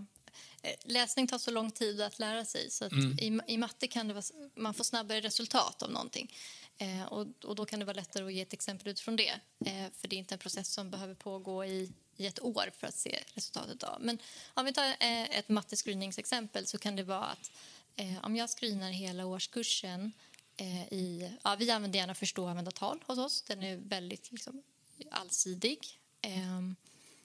eh, 0.62 0.72
Läsning 0.84 1.28
tar 1.28 1.38
så 1.38 1.52
lång 1.52 1.72
tid 1.72 2.02
att 2.02 2.20
lära 2.20 2.46
sig 2.46 2.70
så 2.70 2.86
att 2.86 2.94
i, 2.94 3.40
i 3.48 3.58
matte 3.58 3.88
kan 3.88 4.08
det 4.08 4.14
vara, 4.14 4.24
man 4.56 4.74
får 4.74 4.84
snabbare 4.84 5.22
resultat 5.22 5.82
av 5.82 5.92
någonting. 5.92 6.34
Eh, 6.78 7.04
och, 7.04 7.28
och 7.44 7.56
då 7.56 7.66
kan 7.66 7.80
det 7.80 7.86
vara 7.86 7.96
lättare 7.96 8.26
att 8.26 8.34
ge 8.34 8.42
ett 8.42 8.54
exempel 8.54 8.88
utifrån 8.88 9.16
det. 9.16 9.30
Eh, 9.66 9.92
för 10.00 10.08
det 10.08 10.16
är 10.16 10.18
inte 10.18 10.36
en 10.36 10.40
process 10.40 10.74
som 10.74 10.90
behöver 10.90 11.14
pågå 11.14 11.66
i, 11.66 11.92
i 12.18 12.26
ett 12.26 12.40
år 12.44 12.72
för 12.78 12.88
att 12.88 12.96
se 12.96 13.20
resultatet 13.34 13.84
av. 13.84 14.02
Men 14.02 14.18
om 14.54 14.66
vi 14.66 14.74
tar 14.74 14.86
eh, 14.86 15.38
ett 15.40 15.50
mattescreeningsexempel 15.50 16.66
så 16.66 16.78
kan 16.78 16.96
det 16.96 17.04
vara 17.04 17.26
att 17.26 17.52
eh, 17.96 18.26
om 18.26 18.36
jag 18.36 18.50
screenar 18.50 18.92
hela 18.92 19.26
årskursen 19.26 20.12
i, 20.92 21.32
ja, 21.44 21.56
vi 21.60 21.72
använder 21.72 22.00
gärna 22.00 22.16
förstå 22.16 22.44
och 22.44 22.50
använda 22.50 22.72
tal 22.72 23.04
hos 23.08 23.18
oss. 23.18 23.42
Den 23.42 23.64
är 23.64 23.78
väldigt 23.78 24.32
liksom, 24.32 24.64
allsidig. 25.12 25.80
Ehm, 26.22 26.76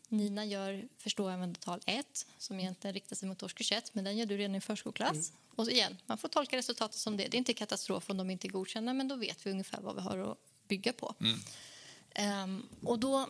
Nina 0.09 0.45
gör 0.45 0.89
förstå 0.99 1.25
och 1.25 1.33
använda 1.33 1.61
tal 1.61 1.81
1 1.87 2.27
som 2.39 2.61
egentligen 2.61 2.95
riktar 2.95 3.17
sig 3.17 3.29
mot 3.29 3.43
årskurs 3.43 3.73
1 3.73 3.95
men 3.95 4.05
den 4.05 4.17
gör 4.17 4.27
du 4.27 4.37
redan 4.37 4.55
i 4.55 4.61
förskoleklass. 4.61 5.33
Och 5.57 5.65
så 5.65 5.71
igen, 5.71 5.97
man 6.07 6.19
får 6.19 6.29
tolka 6.29 6.57
resultatet 6.57 6.97
som 6.97 7.17
det. 7.17 7.29
Det 7.29 7.37
är 7.37 7.39
inte 7.39 7.55
katastrof 7.55 8.11
om 8.11 8.17
de 8.17 8.31
inte 8.31 8.47
är 8.47 8.51
godkända 8.51 8.95
men 8.95 9.09
då 9.09 9.17
vet 9.17 9.47
vi 9.47 9.51
ungefär 9.51 9.81
vad 9.81 9.95
vi 9.95 10.01
har 10.01 10.19
att 10.19 10.39
bygga 10.69 10.93
på. 10.93 11.15
Ehm, 12.15 12.67
och 12.83 12.99
då 12.99 13.29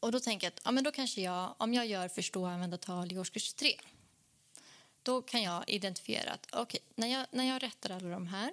och 0.00 0.12
då 0.12 0.20
tänker 0.20 0.46
jag 0.46 0.52
att 0.52 0.60
ja, 0.64 0.70
men 0.70 0.84
då 0.84 0.90
kanske 0.90 1.20
jag, 1.20 1.54
om 1.58 1.74
jag 1.74 1.86
gör 1.86 2.08
förstå 2.08 2.42
och 2.42 2.50
använda 2.50 2.78
tal 2.78 3.12
i 3.12 3.18
årskurs 3.18 3.54
3 3.54 3.80
då 5.06 5.22
kan 5.22 5.42
jag 5.42 5.64
identifiera 5.66 6.30
att 6.30 6.54
okay, 6.54 6.80
när, 6.94 7.08
jag, 7.08 7.26
när 7.30 7.44
jag 7.44 7.62
rättar 7.62 7.90
alla 7.90 8.08
de 8.08 8.26
här 8.26 8.52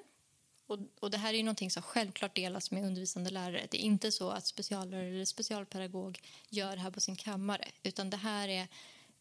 och, 0.68 0.80
och 1.00 1.12
det 1.12 1.18
här 1.18 1.34
är 1.34 1.38
ju 1.38 1.44
någonting 1.44 1.72
som 1.72 1.84
självklart 1.84 2.36
delas 2.36 2.72
med 2.72 2.86
undervisande 2.86 3.30
lärare. 3.30 3.68
Det 3.72 3.84
är 3.84 3.86
inte 3.86 4.12
så 4.12 4.30
att 4.30 4.48
speciallärare 4.48 5.08
eller 5.08 5.26
specialpedagog 5.26 6.20
gör 6.50 6.76
det 6.76 6.82
här 6.82 6.92
på 6.92 7.00
sin 7.00 7.16
kammare 7.16 7.68
utan 7.84 8.10
det 8.10 8.18
här 8.18 8.48
är 8.48 8.68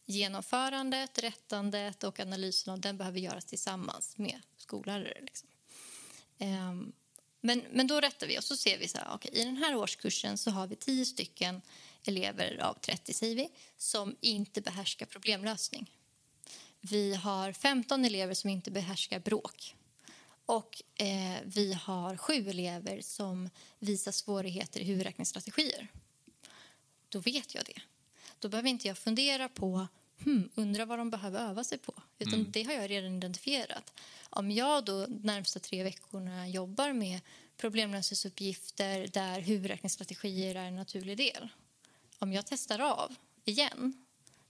genomförandet, 0.04 1.18
rättandet 1.18 2.04
och 2.04 2.20
analysen 2.20 2.72
av 2.72 2.80
den 2.80 2.96
behöver 2.96 3.18
göras 3.18 3.44
tillsammans 3.44 4.18
med 4.18 4.40
skollärare. 4.56 5.20
Liksom. 5.20 5.48
Um, 6.38 6.92
men, 7.40 7.62
men 7.70 7.86
då 7.86 8.00
rättar 8.00 8.26
vi 8.26 8.38
och 8.38 8.44
så 8.44 8.56
ser 8.56 8.78
vi 8.78 8.88
så 8.88 8.98
här, 8.98 9.14
okay, 9.14 9.30
i 9.34 9.44
den 9.44 9.56
här 9.56 9.74
årskursen 9.74 10.38
så 10.38 10.50
har 10.50 10.66
vi 10.66 10.76
tio 10.76 11.06
stycken 11.06 11.62
elever 12.04 12.62
av 12.62 12.74
30 12.74 13.12
säger 13.12 13.36
vi, 13.36 13.48
som 13.76 14.16
inte 14.20 14.60
behärskar 14.60 15.06
problemlösning. 15.06 15.90
Vi 16.84 17.14
har 17.14 17.52
15 17.52 18.04
elever 18.04 18.34
som 18.34 18.50
inte 18.50 18.70
behärskar 18.70 19.20
bråk. 19.20 19.74
Och 20.46 20.82
eh, 20.94 21.40
vi 21.44 21.72
har 21.72 22.16
sju 22.16 22.48
elever 22.48 23.00
som 23.00 23.50
visar 23.78 24.12
svårigheter 24.12 24.80
i 24.80 24.84
huvudräkningsstrategier. 24.84 25.88
Då 27.08 27.18
vet 27.18 27.54
jag 27.54 27.64
det. 27.64 27.80
Då 28.38 28.48
behöver 28.48 28.68
inte 28.68 28.88
jag 28.88 28.98
fundera 28.98 29.48
på 29.48 29.86
hmm, 30.24 30.50
undra 30.54 30.84
vad 30.84 30.98
de 30.98 31.10
behöver 31.10 31.40
öva 31.40 31.64
sig 31.64 31.78
på. 31.78 31.94
Utan 32.18 32.50
Det 32.50 32.62
har 32.62 32.72
jag 32.72 32.90
redan 32.90 33.16
identifierat. 33.16 33.92
Om 34.30 34.50
jag 34.50 34.84
då 34.84 35.06
de 35.06 35.14
närmsta 35.14 35.60
tre 35.60 35.82
veckorna 35.82 36.48
jobbar 36.48 36.92
med 36.92 37.20
problemlösningsuppgifter 37.56 39.06
där 39.06 39.40
huvudräkningsstrategier 39.40 40.54
är 40.54 40.64
en 40.64 40.76
naturlig 40.76 41.16
del. 41.16 41.48
Om 42.18 42.32
jag 42.32 42.46
testar 42.46 42.78
av 42.78 43.14
igen 43.44 44.06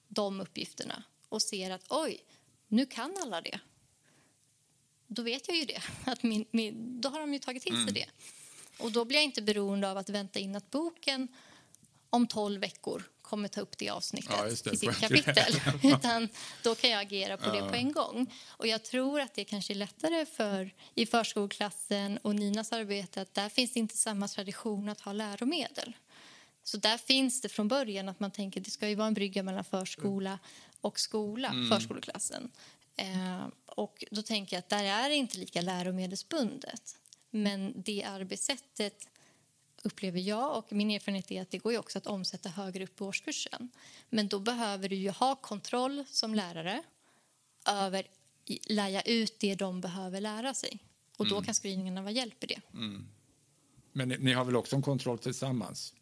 de 0.09 0.41
uppgifterna 0.41 1.03
och 1.33 1.43
ser 1.43 1.71
att 1.71 1.85
oj, 1.89 2.25
nu 2.69 2.87
kan 2.87 3.17
alla 3.23 3.41
det. 3.41 3.61
Då 5.07 5.23
vet 5.23 5.49
jag 5.49 5.57
ju 5.57 5.65
det. 5.65 5.83
Att 6.11 6.23
min, 6.23 6.45
min, 6.51 7.01
då 7.01 7.09
har 7.09 7.21
de 7.21 7.33
ju 7.33 7.39
tagit 7.39 7.63
till 7.63 7.85
sig 7.85 7.93
det. 7.93 8.07
Och 8.79 8.93
då 8.93 9.05
blir 9.05 9.19
jag 9.19 9.25
inte 9.25 9.43
beroende 9.43 9.91
av 9.91 9.99
att 9.99 10.09
vänta 10.09 10.39
in 10.39 10.57
att 10.57 10.71
boken 10.71 11.29
om 12.11 12.27
12 12.27 12.61
veckor 12.61 13.03
kommer 13.23 13.49
ta 13.49 13.61
upp 13.61 13.79
det 13.79 13.91
avsnittet 13.91 14.35
Ja, 14.39 14.45
det. 14.45 14.73
i 14.73 14.77
sitt 14.77 15.01
kapitel. 15.01 15.61
Utan 15.83 16.29
då 16.63 16.75
kan 16.75 16.91
jag 16.91 17.01
agera 17.01 17.37
på 17.37 17.53
det 17.53 17.69
på 17.69 17.75
en 17.75 17.93
gång. 17.93 18.35
Och 18.49 18.67
jag 18.67 18.83
tror 18.83 19.21
att 19.21 19.35
det 19.35 19.45
kanske 19.45 19.73
är 19.73 19.75
lättare 19.75 20.27
för 20.27 20.75
i 20.95 21.07
förskoleklassen 21.07 22.19
och 22.19 22.35
Ninas 22.35 22.73
arbete 22.73 23.21
att 23.21 23.35
där 23.35 23.49
finns 23.49 23.73
det 23.73 23.81
inte 23.81 23.97
samma 23.97 24.29
tradition 24.29 24.89
att 24.89 25.01
ha 25.01 25.13
läromedel. 25.13 25.97
Så 26.65 26.77
där 26.77 26.99
finns 26.99 27.41
det 27.41 27.49
från 27.49 27.69
början 27.69 28.09
att 28.09 28.21
man 28.21 28.31
tänker 28.31 28.61
att 28.61 28.65
det 28.65 28.71
ska 28.71 28.89
ju 28.89 28.95
vara 28.95 29.09
en 29.09 29.15
brygga 29.15 29.43
mellan 29.43 29.65
förskola 29.65 30.39
och 30.83 31.01
skola, 31.01 31.55
förskoleklassen. 31.71 32.51
Eh, 32.97 33.47
och 33.67 34.05
då 34.11 34.23
tänker 34.23 34.57
jag 34.57 34.59
att 34.59 34.69
där 34.69 34.85
är 34.85 35.09
det 35.09 35.15
inte 35.15 35.39
lika 35.39 35.61
läromedelsbundet. 35.61 36.99
Men 37.31 37.73
det 37.77 38.05
arbetssättet 38.05 39.09
upplever 39.83 40.21
jag 40.21 40.57
och 40.57 40.73
min 40.73 40.91
erfarenhet 40.91 41.31
är 41.31 41.43
att 41.43 41.51
det 41.51 41.59
går 41.59 41.73
ju 41.73 41.79
också 41.79 41.99
att 41.99 42.07
omsätta 42.07 42.49
högre 42.49 42.85
upp 42.85 43.01
i 43.01 43.05
årskursen. 43.05 43.71
Men 44.11 44.29
då 44.29 44.41
behöver 44.41 44.89
du 44.89 44.97
ju 44.97 45.11
ha 45.11 45.35
kontroll 45.35 46.05
som 46.11 46.35
lärare 46.35 46.83
över 47.67 48.07
lära 48.67 49.03
ut 49.03 49.39
det 49.39 49.55
de 49.55 49.81
behöver 49.81 50.21
lära 50.21 50.55
sig. 50.55 50.79
Och 51.17 51.29
då 51.29 51.43
kan 51.43 51.55
screeningarna 51.55 52.03
vara 52.03 52.13
hjälp 52.13 52.45
i 52.45 52.47
det. 52.47 52.61
Men 53.93 54.09
ni, 54.09 54.19
ni 54.19 54.33
har 54.33 54.45
väl 54.45 54.57
också 54.57 54.77
en 54.77 54.83
kontroll 54.83 55.19
tillsammans? 55.19 55.95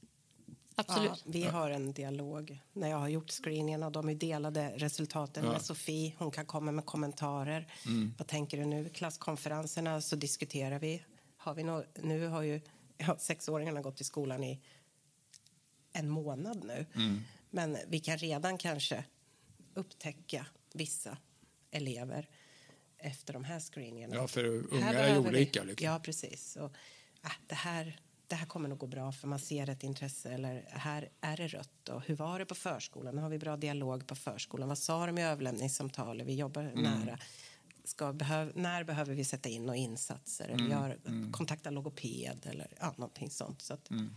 Absolut. 0.81 1.11
Ja, 1.11 1.17
vi 1.25 1.43
har 1.43 1.71
en 1.71 1.93
dialog. 1.93 2.59
När 2.73 2.89
jag 2.89 2.97
har 2.99 3.09
gjort 3.09 3.31
screeningen 3.31 3.83
och 3.83 3.93
de 3.93 4.09
är 4.09 4.15
delade 4.15 4.73
resultaten 4.77 5.45
med 5.45 5.63
Sofie. 5.63 6.15
Hon 6.19 6.31
kan 6.31 6.47
komma 6.47 6.73
med 6.73 6.87
kommentarer. 6.87 7.73
Vad 8.19 8.27
tänker 8.27 8.57
du 8.59 8.65
nu? 8.65 8.89
Klasskonferenserna 8.89 10.01
så 10.01 10.17
diskuterar 10.17 10.79
vi. 10.79 11.05
Har 11.37 11.55
vi 11.55 11.63
nå- 11.63 11.85
nu 12.03 12.27
har 12.27 12.43
ju 12.43 12.61
ja, 12.99 13.17
sexåringarna 13.19 13.81
gått 13.83 14.01
i 14.01 14.05
skolan 14.05 14.45
i 14.45 14.61
en 15.93 16.09
månad 16.09 16.65
nu. 16.65 16.87
Men 17.51 17.77
vi 17.89 18.01
kan 18.01 18.19
redan 18.19 18.59
kanske 18.59 19.05
upptäcka 19.75 20.47
vissa 20.75 21.19
elever 21.71 22.29
efter 22.99 23.33
de 23.33 23.45
här 23.45 23.61
screeningarna. 23.61 24.15
Ja, 24.15 24.29
för 24.29 24.45
unga 24.45 24.85
Här 24.85 24.95
är 24.95 25.13
ju 25.13 25.19
olika. 25.19 25.63
Liksom. 25.65 25.85
Ja, 25.87 26.01
precis. 26.03 26.57
Och, 26.57 26.73
äh, 27.25 27.31
det, 27.47 27.55
här, 27.55 28.01
det 28.31 28.37
här 28.37 28.47
kommer 28.47 28.69
nog 28.69 28.79
gå 28.79 28.87
bra 28.87 29.13
för 29.13 29.29
man 29.29 29.39
ser 29.39 29.69
ett 29.71 29.83
intresse. 29.83 30.31
Eller 30.33 30.65
här 30.71 31.09
är 31.21 31.37
det 31.37 31.49
rött. 31.49 31.89
Och 31.89 32.03
hur 32.03 32.17
var 32.17 32.39
det 32.39 32.47
på 32.47 32.55
förskolan? 32.55 33.19
Har 33.19 33.29
vi 33.29 33.39
bra 33.39 33.57
dialog 33.57 34.07
på 34.07 34.15
förskolan. 34.15 34.69
Vad 34.69 34.79
sa 34.79 35.07
de 35.07 35.19
i 35.19 35.23
överlämningssamtalet? 35.23 36.27
Vi 36.27 36.35
jobbar 36.35 36.63
Mm. 36.63 36.83
nära. 36.83 37.19
Ska, 37.85 38.13
behöv, 38.13 38.53
när 38.55 38.85
behöver 38.85 39.15
vi 39.15 39.25
sätta 39.25 39.49
in 39.49 39.63
några 39.67 39.77
insatser? 39.77 40.45
Eller 40.49 40.65
Mm. 40.65 40.71
gör, 40.71 40.99
kontakta 41.33 41.71
logoped 41.71 42.47
eller 42.47 42.69
ja, 42.81 42.95
någonting 42.97 43.31
sånt. 43.31 43.63
Så 43.63 43.75
att, 43.75 43.91
Mm. 43.91 44.15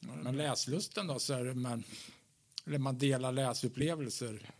Men 0.00 0.36
läslusten 0.36 1.06
då? 1.06 1.18
Så 1.18 1.34
är 1.34 1.54
man, 1.54 1.84
eller 2.66 2.78
man 2.78 2.98
delar 2.98 3.32
läsupplevelser. 3.32 4.50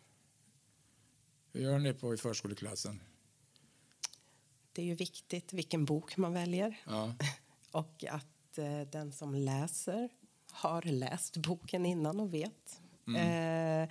Hur 1.53 1.61
gör 1.61 1.79
ni 1.79 1.93
på 1.95 2.15
i 2.15 2.17
förskoleklassen? 2.17 3.01
Det 4.73 4.83
är 4.83 4.87
ju 4.87 4.95
viktigt 4.95 5.53
vilken 5.53 5.85
bok 5.85 6.17
man 6.17 6.33
väljer. 6.33 6.81
Ja. 6.87 7.15
Och 7.77 8.05
att 8.11 8.59
eh, 8.59 8.81
den 8.81 9.13
som 9.13 9.35
läser 9.35 10.09
har 10.51 10.83
läst 10.83 11.37
boken 11.37 11.87
innan 11.87 12.21
och 12.21 12.35
vet. 12.35 12.81
Eh, 13.17 13.89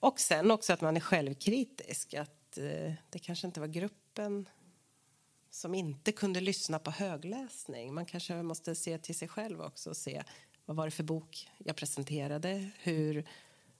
och 0.00 0.20
sen 0.20 0.50
också 0.50 0.72
att 0.72 0.80
man 0.80 0.96
är 0.96 1.00
självkritisk. 1.00 2.14
Att 2.14 2.58
eh, 2.58 2.92
det 3.10 3.18
kanske 3.22 3.46
inte 3.46 3.60
var 3.60 3.66
gruppen 3.66 4.48
som 5.50 5.74
inte 5.74 6.12
kunde 6.12 6.40
lyssna 6.40 6.78
på 6.78 6.90
högläsning. 6.90 7.94
Man 7.94 8.06
kanske 8.06 8.42
måste 8.42 8.74
se 8.74 8.98
till 8.98 9.14
sig 9.14 9.28
själv 9.28 9.60
också 9.60 9.90
och 9.90 9.96
se 9.96 10.22
vad 10.64 10.76
var 10.76 10.84
det 10.84 10.90
för 10.90 11.04
bok 11.04 11.50
jag 11.58 11.76
presenterade, 11.76 12.70
hur 12.82 13.28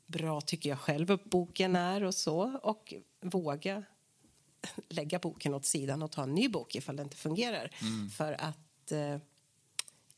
bra 0.06 0.40
tycker 0.40 0.70
jag 0.70 0.78
själv 0.78 1.10
upp 1.10 1.24
boken 1.24 1.76
är 1.76 2.04
och 2.04 2.14
så. 2.14 2.58
Och 2.62 2.94
våga 3.20 3.84
lägga 4.88 5.18
boken 5.18 5.54
åt 5.54 5.64
sidan 5.64 6.02
och 6.02 6.12
ta 6.12 6.22
en 6.22 6.34
ny 6.34 6.48
bok 6.48 6.74
ifall 6.74 6.96
det 6.96 7.02
inte 7.02 7.16
fungerar. 7.16 7.70
Mm. 7.82 8.10
För 8.10 8.32
att 8.32 8.67
eh, 8.92 9.16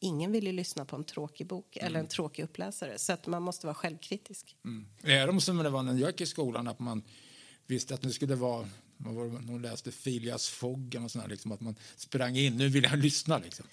ingen 0.00 0.32
vill 0.32 0.46
ju 0.46 0.52
lyssna 0.52 0.84
på 0.84 0.96
en 0.96 1.04
tråkig 1.04 1.46
bok 1.46 1.76
eller 1.76 1.88
Mm. 1.90 2.00
en 2.00 2.06
tråkig 2.06 2.42
uppläsare. 2.42 2.98
Så 2.98 3.12
att 3.12 3.26
man 3.26 3.42
måste 3.42 3.66
vara 3.66 3.74
självkritisk. 3.74 4.56
Är 5.02 5.26
de 5.26 5.40
som 5.40 5.56
det 5.56 5.70
var 5.70 5.82
när 5.82 5.94
jag 5.94 6.10
gick 6.10 6.20
i 6.20 6.26
skolan, 6.26 6.68
att 6.68 6.78
man 6.78 7.02
visste 7.66 7.94
att 7.94 8.02
det 8.02 8.10
skulle 8.10 8.34
vara 8.34 8.68
vad 8.96 9.14
var 9.14 9.24
det, 9.24 9.30
hon 9.46 9.62
läste 9.62 9.92
Filias 9.92 10.48
Foggen 10.48 11.04
och 11.04 11.10
sådär, 11.10 11.28
liksom, 11.28 11.52
att 11.52 11.60
man 11.60 11.74
sprang 11.96 12.36
in, 12.36 12.56
nu 12.56 12.68
vill 12.68 12.84
jag 12.84 12.98
lyssna. 12.98 13.38
Liksom. 13.38 13.66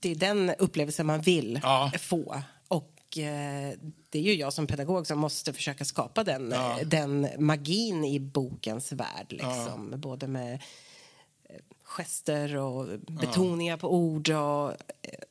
Det 0.00 0.10
är 0.10 0.14
den 0.14 0.50
upplevelsen 0.58 1.06
man 1.06 1.20
vill 1.20 1.60
Ja. 1.62 1.92
få. 2.00 2.42
Och 2.68 3.18
eh, 3.18 3.74
det 4.10 4.18
är 4.18 4.22
ju 4.22 4.34
jag 4.34 4.52
som 4.52 4.66
pedagog 4.66 5.06
som 5.06 5.18
måste 5.18 5.52
försöka 5.52 5.84
skapa 5.84 6.24
den, 6.24 6.50
Ja. 6.50 6.80
eh, 6.80 6.88
den 6.88 7.28
magin 7.38 8.04
i 8.04 8.20
bokens 8.20 8.92
värld. 8.92 9.26
Liksom. 9.28 9.94
Både 9.96 10.26
med 10.28 10.62
gester 11.82 12.56
och 12.56 13.00
betoningar 13.00 13.76
på 13.76 13.94
ord 13.94 14.30
och, 14.30 14.70
eh, 14.70 14.76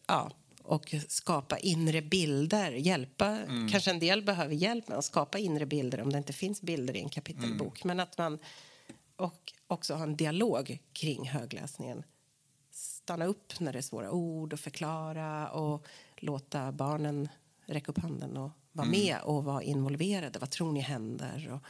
ja, 0.08 0.32
och 0.64 0.96
skapa 1.08 1.58
inre 1.58 2.02
bilder. 2.02 2.72
Hjälpa, 2.72 3.26
Mm. 3.28 3.70
kanske 3.70 3.92
en 3.92 4.00
del 4.00 4.22
behöver 4.24 4.56
hjälp 4.56 4.88
med 4.88 4.98
att 4.98 5.06
skapa 5.06 5.40
inre 5.40 5.66
bilder 5.66 6.02
om 6.02 6.12
det 6.12 6.18
inte 6.18 6.34
finns 6.34 6.62
bilder 6.62 6.96
i 6.96 7.00
en 7.00 7.10
kapitelbok. 7.10 7.84
Men 7.84 8.00
att 8.00 8.18
man 8.18 8.40
och 9.16 9.54
också 9.68 9.94
ha 9.94 10.04
en 10.04 10.16
dialog 10.18 10.80
kring 10.94 11.30
högläsningen 11.30 12.04
stanna 12.72 13.26
upp 13.26 13.60
när 13.60 13.74
det 13.74 13.80
är 13.80 13.84
svåra 13.84 14.12
ord 14.12 14.54
och 14.54 14.60
förklara 14.60 15.50
och 15.50 15.88
låta 16.18 16.72
barnen 16.72 17.30
räcka 17.66 17.92
upp 17.92 17.98
handen 18.00 18.38
och 18.38 18.52
vara 18.72 18.88
Mm. 18.88 19.00
med 19.00 19.18
och 19.24 19.44
vara 19.44 19.64
involverade. 19.64 20.40
Vad 20.40 20.50
tror 20.52 20.72
ni 20.72 20.80
händer? 20.80 21.50
Och 21.54 21.62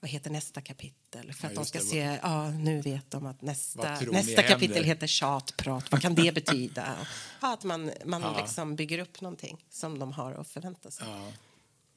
vad 0.00 0.10
heter 0.10 0.30
nästa 0.30 0.60
kapitel? 0.60 1.32
För 1.32 1.44
Ja, 1.44 1.48
att 1.48 1.54
de 1.54 1.60
just 1.60 1.68
ska 1.68 1.78
det. 1.78 1.84
se, 1.84 2.18
ja 2.22 2.50
nu 2.50 2.80
vet 2.80 3.10
de 3.10 3.26
att 3.26 3.42
nästa, 3.42 4.00
nästa 4.00 4.42
kapitel 4.42 4.74
händer? 4.76 4.82
heter 4.82 5.06
tjatprat. 5.06 5.92
Vad 5.92 6.02
kan 6.02 6.14
det 6.14 6.32
betyda? 6.34 7.06
Ja, 7.42 7.52
att 7.54 7.64
man, 7.64 7.90
man 8.04 8.22
Ja. 8.22 8.40
liksom 8.40 8.76
bygger 8.76 8.98
upp 8.98 9.20
någonting 9.20 9.64
som 9.70 9.98
de 9.98 10.12
har 10.12 10.32
att 10.32 10.48
förvänta 10.48 10.90
sig. 10.90 11.06
Ja. 11.08 11.32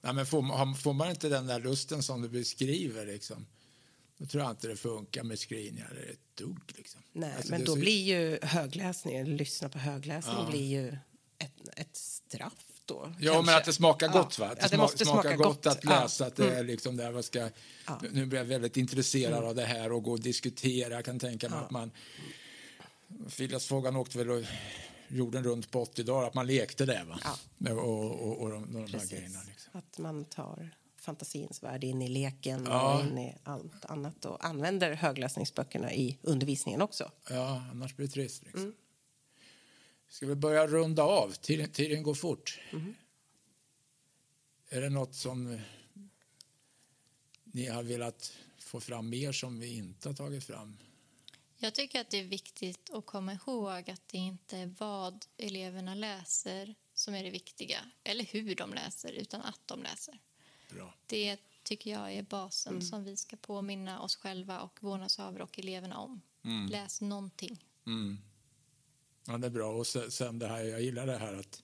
Ja, 0.02 0.14
men 0.14 0.26
får, 0.26 0.42
man, 0.42 0.76
får 0.76 0.94
man 0.94 1.10
inte 1.10 1.30
den 1.30 1.48
där 1.48 1.60
lusten 1.60 2.04
som 2.04 2.22
du 2.22 2.30
beskriver, 2.30 3.06
liksom, 3.06 3.46
då 4.18 4.26
tror 4.26 4.44
jag 4.44 4.52
inte 4.52 4.68
det 4.68 4.76
funkar 4.76 5.24
med 5.24 5.40
screeningar 5.40 6.08
ett 6.12 6.36
dugg. 6.38 6.60
Liksom. 6.78 7.02
Nej, 7.14 7.34
Alltså, 7.36 7.52
men 7.52 7.66
då 7.66 7.74
ser- 7.74 7.82
blir 7.82 8.04
ju 8.04 8.40
högläsning, 8.42 9.26
lyssna 9.26 9.70
på 9.70 9.80
högläsning, 9.80 10.36
Ja. 10.38 10.48
blir 10.52 10.66
ju 10.68 10.98
ett, 11.38 11.70
ett 11.76 11.96
straff 11.96 12.66
då. 12.90 13.14
Ja, 13.20 13.32
kanske. 13.34 13.52
men 13.52 13.58
att 13.58 13.66
det 13.66 13.74
smakar 13.74 14.08
Ja. 14.08 14.14
gott. 14.22 14.40
Va? 14.40 14.46
Att 14.46 14.58
Ja, 14.62 14.64
det, 14.64 14.70
det 14.70 14.76
sma- 14.76 14.82
måste 14.82 15.06
smakar 15.06 15.22
smaka 15.22 15.36
gott, 15.36 15.48
gott. 15.48 15.66
att 15.66 15.84
Ja. 15.84 15.92
Mm. 15.92 16.04
läsa. 16.04 16.26
Att 16.26 16.36
det 16.36 16.50
är 16.56 16.64
liksom 16.64 16.98
där, 16.98 17.12
vad 17.12 17.26
ska, 17.26 17.50
Ja. 17.88 18.00
Nu 18.12 18.26
blir 18.26 18.40
jag 18.40 18.46
väldigt 18.46 18.78
intresserad 18.78 19.44
av 19.44 19.56
det 19.56 19.66
här 19.66 19.92
och 19.92 20.04
gå 20.04 20.12
och 20.12 20.20
diskutera. 20.20 20.94
Jag 20.94 21.06
kan 21.06 21.20
tänka 21.20 21.50
mig 21.50 21.60
Ja. 21.60 21.66
att 21.66 21.72
man... 21.72 21.92
Filias 23.30 23.66
Fågan 23.68 23.96
åkte 23.96 24.18
väl 24.18 24.30
och 24.30 24.44
jorden 25.08 25.44
runt 25.44 25.72
på 25.72 25.82
80 25.82 26.04
dagar, 26.04 26.28
att 26.28 26.34
man 26.34 26.48
lekte 26.48 26.86
där. 26.86 27.04
Va? 27.04 27.20
Ja. 27.58 27.72
Och, 27.74 28.22
och, 28.22 28.42
och, 28.42 28.50
de, 28.50 28.74
de 28.74 28.80
här 28.80 29.06
grejerna. 29.10 29.40
Liksom. 29.48 29.72
Att 29.80 29.98
man 29.98 30.26
tar 30.26 30.70
fantasins 31.02 31.64
värld 31.64 31.84
in 31.84 32.02
i 32.02 32.08
leken 32.08 32.66
Ja. 32.68 32.96
och 32.98 33.02
in 33.06 33.18
i 33.18 33.36
allt 33.44 33.86
annat 33.86 34.26
och 34.26 34.46
använder 34.46 34.94
högläsningsböckerna 34.94 35.94
i 35.94 36.18
undervisningen 36.22 36.82
också. 36.82 37.12
Ja, 37.30 37.64
annars 37.72 37.96
blir 37.96 38.08
det 38.08 38.14
trist. 38.14 38.44
Liksom. 38.44 38.62
Mm. 38.62 38.74
Ska 40.10 40.28
vi 40.28 40.36
börja 40.36 40.68
runda 40.68 41.04
av? 41.04 41.32
Tiden, 41.32 41.72
tiden 41.72 42.04
går 42.04 42.14
fort. 42.14 42.60
Mm. 42.72 42.96
Är 44.70 44.82
det 44.82 44.90
nåt 44.90 45.16
som 45.16 45.60
ni 47.44 47.68
har 47.68 47.84
velat 47.84 48.34
få 48.60 48.80
fram 48.80 49.10
mer 49.10 49.32
som 49.32 49.60
vi 49.60 49.76
inte 49.76 50.10
har 50.10 50.14
tagit 50.14 50.44
fram? 50.44 50.78
Jag 51.58 51.76
tycker 51.76 52.02
att 52.02 52.10
det 52.10 52.18
är 52.18 52.24
viktigt 52.24 52.90
att 52.90 53.06
komma 53.06 53.34
ihåg 53.34 53.90
att 53.90 54.08
det 54.08 54.18
inte 54.18 54.58
är 54.58 54.76
vad 54.80 55.26
eleverna 55.38 55.96
läser 55.96 56.76
som 56.94 57.16
är 57.16 57.24
det 57.24 57.30
viktiga, 57.30 57.80
eller 58.04 58.24
hur 58.24 58.56
de 58.56 58.74
läser, 58.74 59.12
utan 59.12 59.42
att 59.42 59.62
de 59.66 59.84
läser. 59.84 60.20
Bra. 60.70 60.94
Det 61.08 61.38
tycker 61.64 61.92
jag 61.92 62.14
är 62.14 62.24
basen 62.24 62.82
som 62.82 63.04
vi 63.04 63.18
ska 63.18 63.38
påminna 63.38 64.02
oss 64.02 64.16
själva 64.16 64.60
och 64.60 64.84
vårdnadshavare 64.84 65.44
och 65.44 65.60
eleverna 65.60 65.98
om. 65.98 66.22
Läs 66.70 67.02
någonting. 67.02 67.66
Mm. 67.86 68.18
Ja, 69.30 69.38
det 69.38 69.48
är 69.48 69.52
bra. 69.52 69.72
Och 69.72 69.88
se- 69.88 70.12
sen 70.12 70.40
det 70.40 70.48
här, 70.48 70.64
jag 70.64 70.82
gillar 70.82 71.06
det 71.08 71.18
här 71.18 71.34
att 71.34 71.64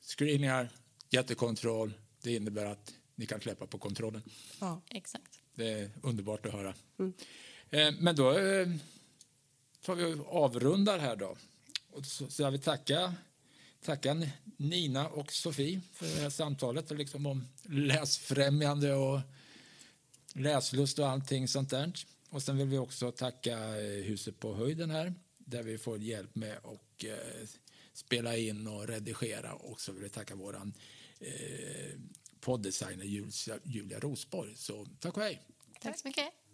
screeningar, 0.00 0.70
jättekontroll, 1.10 1.92
det 2.22 2.34
innebär 2.34 2.64
att 2.66 2.94
ni 3.14 3.26
kan 3.26 3.40
släppa 3.40 3.66
på 3.66 3.78
kontrollen. 3.78 4.22
Ja. 4.60 4.82
Exakt. 4.90 5.40
Det 5.54 5.68
är 5.70 5.90
underbart 6.02 6.46
att 6.46 6.52
höra. 6.52 6.74
Eh, 7.70 7.94
men 8.00 8.16
då 8.16 8.38
eh, 8.38 8.68
tar 9.80 9.94
vi 9.94 10.14
och 10.14 10.34
avrundar 10.44 10.98
här 10.98 11.16
då. 11.16 11.36
Och 11.90 12.06
så, 12.06 12.30
så 12.30 12.42
jag 12.42 12.50
vill 12.50 12.60
tacka, 12.60 13.14
tacka 13.82 14.16
Nina 14.56 15.08
och 15.08 15.32
Sofie 15.32 15.80
för 15.92 16.06
det 16.06 16.20
här 16.20 16.30
samtalet 16.30 16.90
och 16.90 16.96
liksom 16.96 17.26
om 17.26 17.48
läsfrämjande 17.62 18.94
och 18.94 19.20
läslust 20.34 20.98
och 20.98 21.08
allting 21.08 21.48
sånt 21.48 21.70
där. 21.70 21.92
Och 22.30 22.42
sen 22.42 22.56
vill 22.58 22.66
vi 22.68 22.78
också 22.78 23.12
tacka 23.12 23.58
eh, 23.58 24.04
Huset 24.04 24.40
på 24.40 24.54
höjden 24.54 24.90
här 24.90 25.14
där 25.46 25.62
vi 25.62 25.78
får 25.78 25.98
hjälp 25.98 26.34
med 26.34 26.56
att 26.56 27.04
eh, 27.04 27.48
spela 27.92 28.36
in 28.36 28.66
och 28.66 28.88
redigera. 28.88 29.54
Och 29.54 29.80
så 29.80 29.92
vill 29.92 30.02
vi 30.02 30.08
tacka 30.08 30.34
vår 30.34 30.56
eh, 31.20 31.30
poddesigner 32.40 33.04
Julia, 33.04 33.58
Julia 33.64 34.00
Rosborg. 34.00 34.56
Så 34.56 34.86
tack 35.00 35.16
och 35.16 35.22
hej! 35.22 35.42
Tack 35.80 35.98
så 35.98 36.08
mycket. 36.08 36.45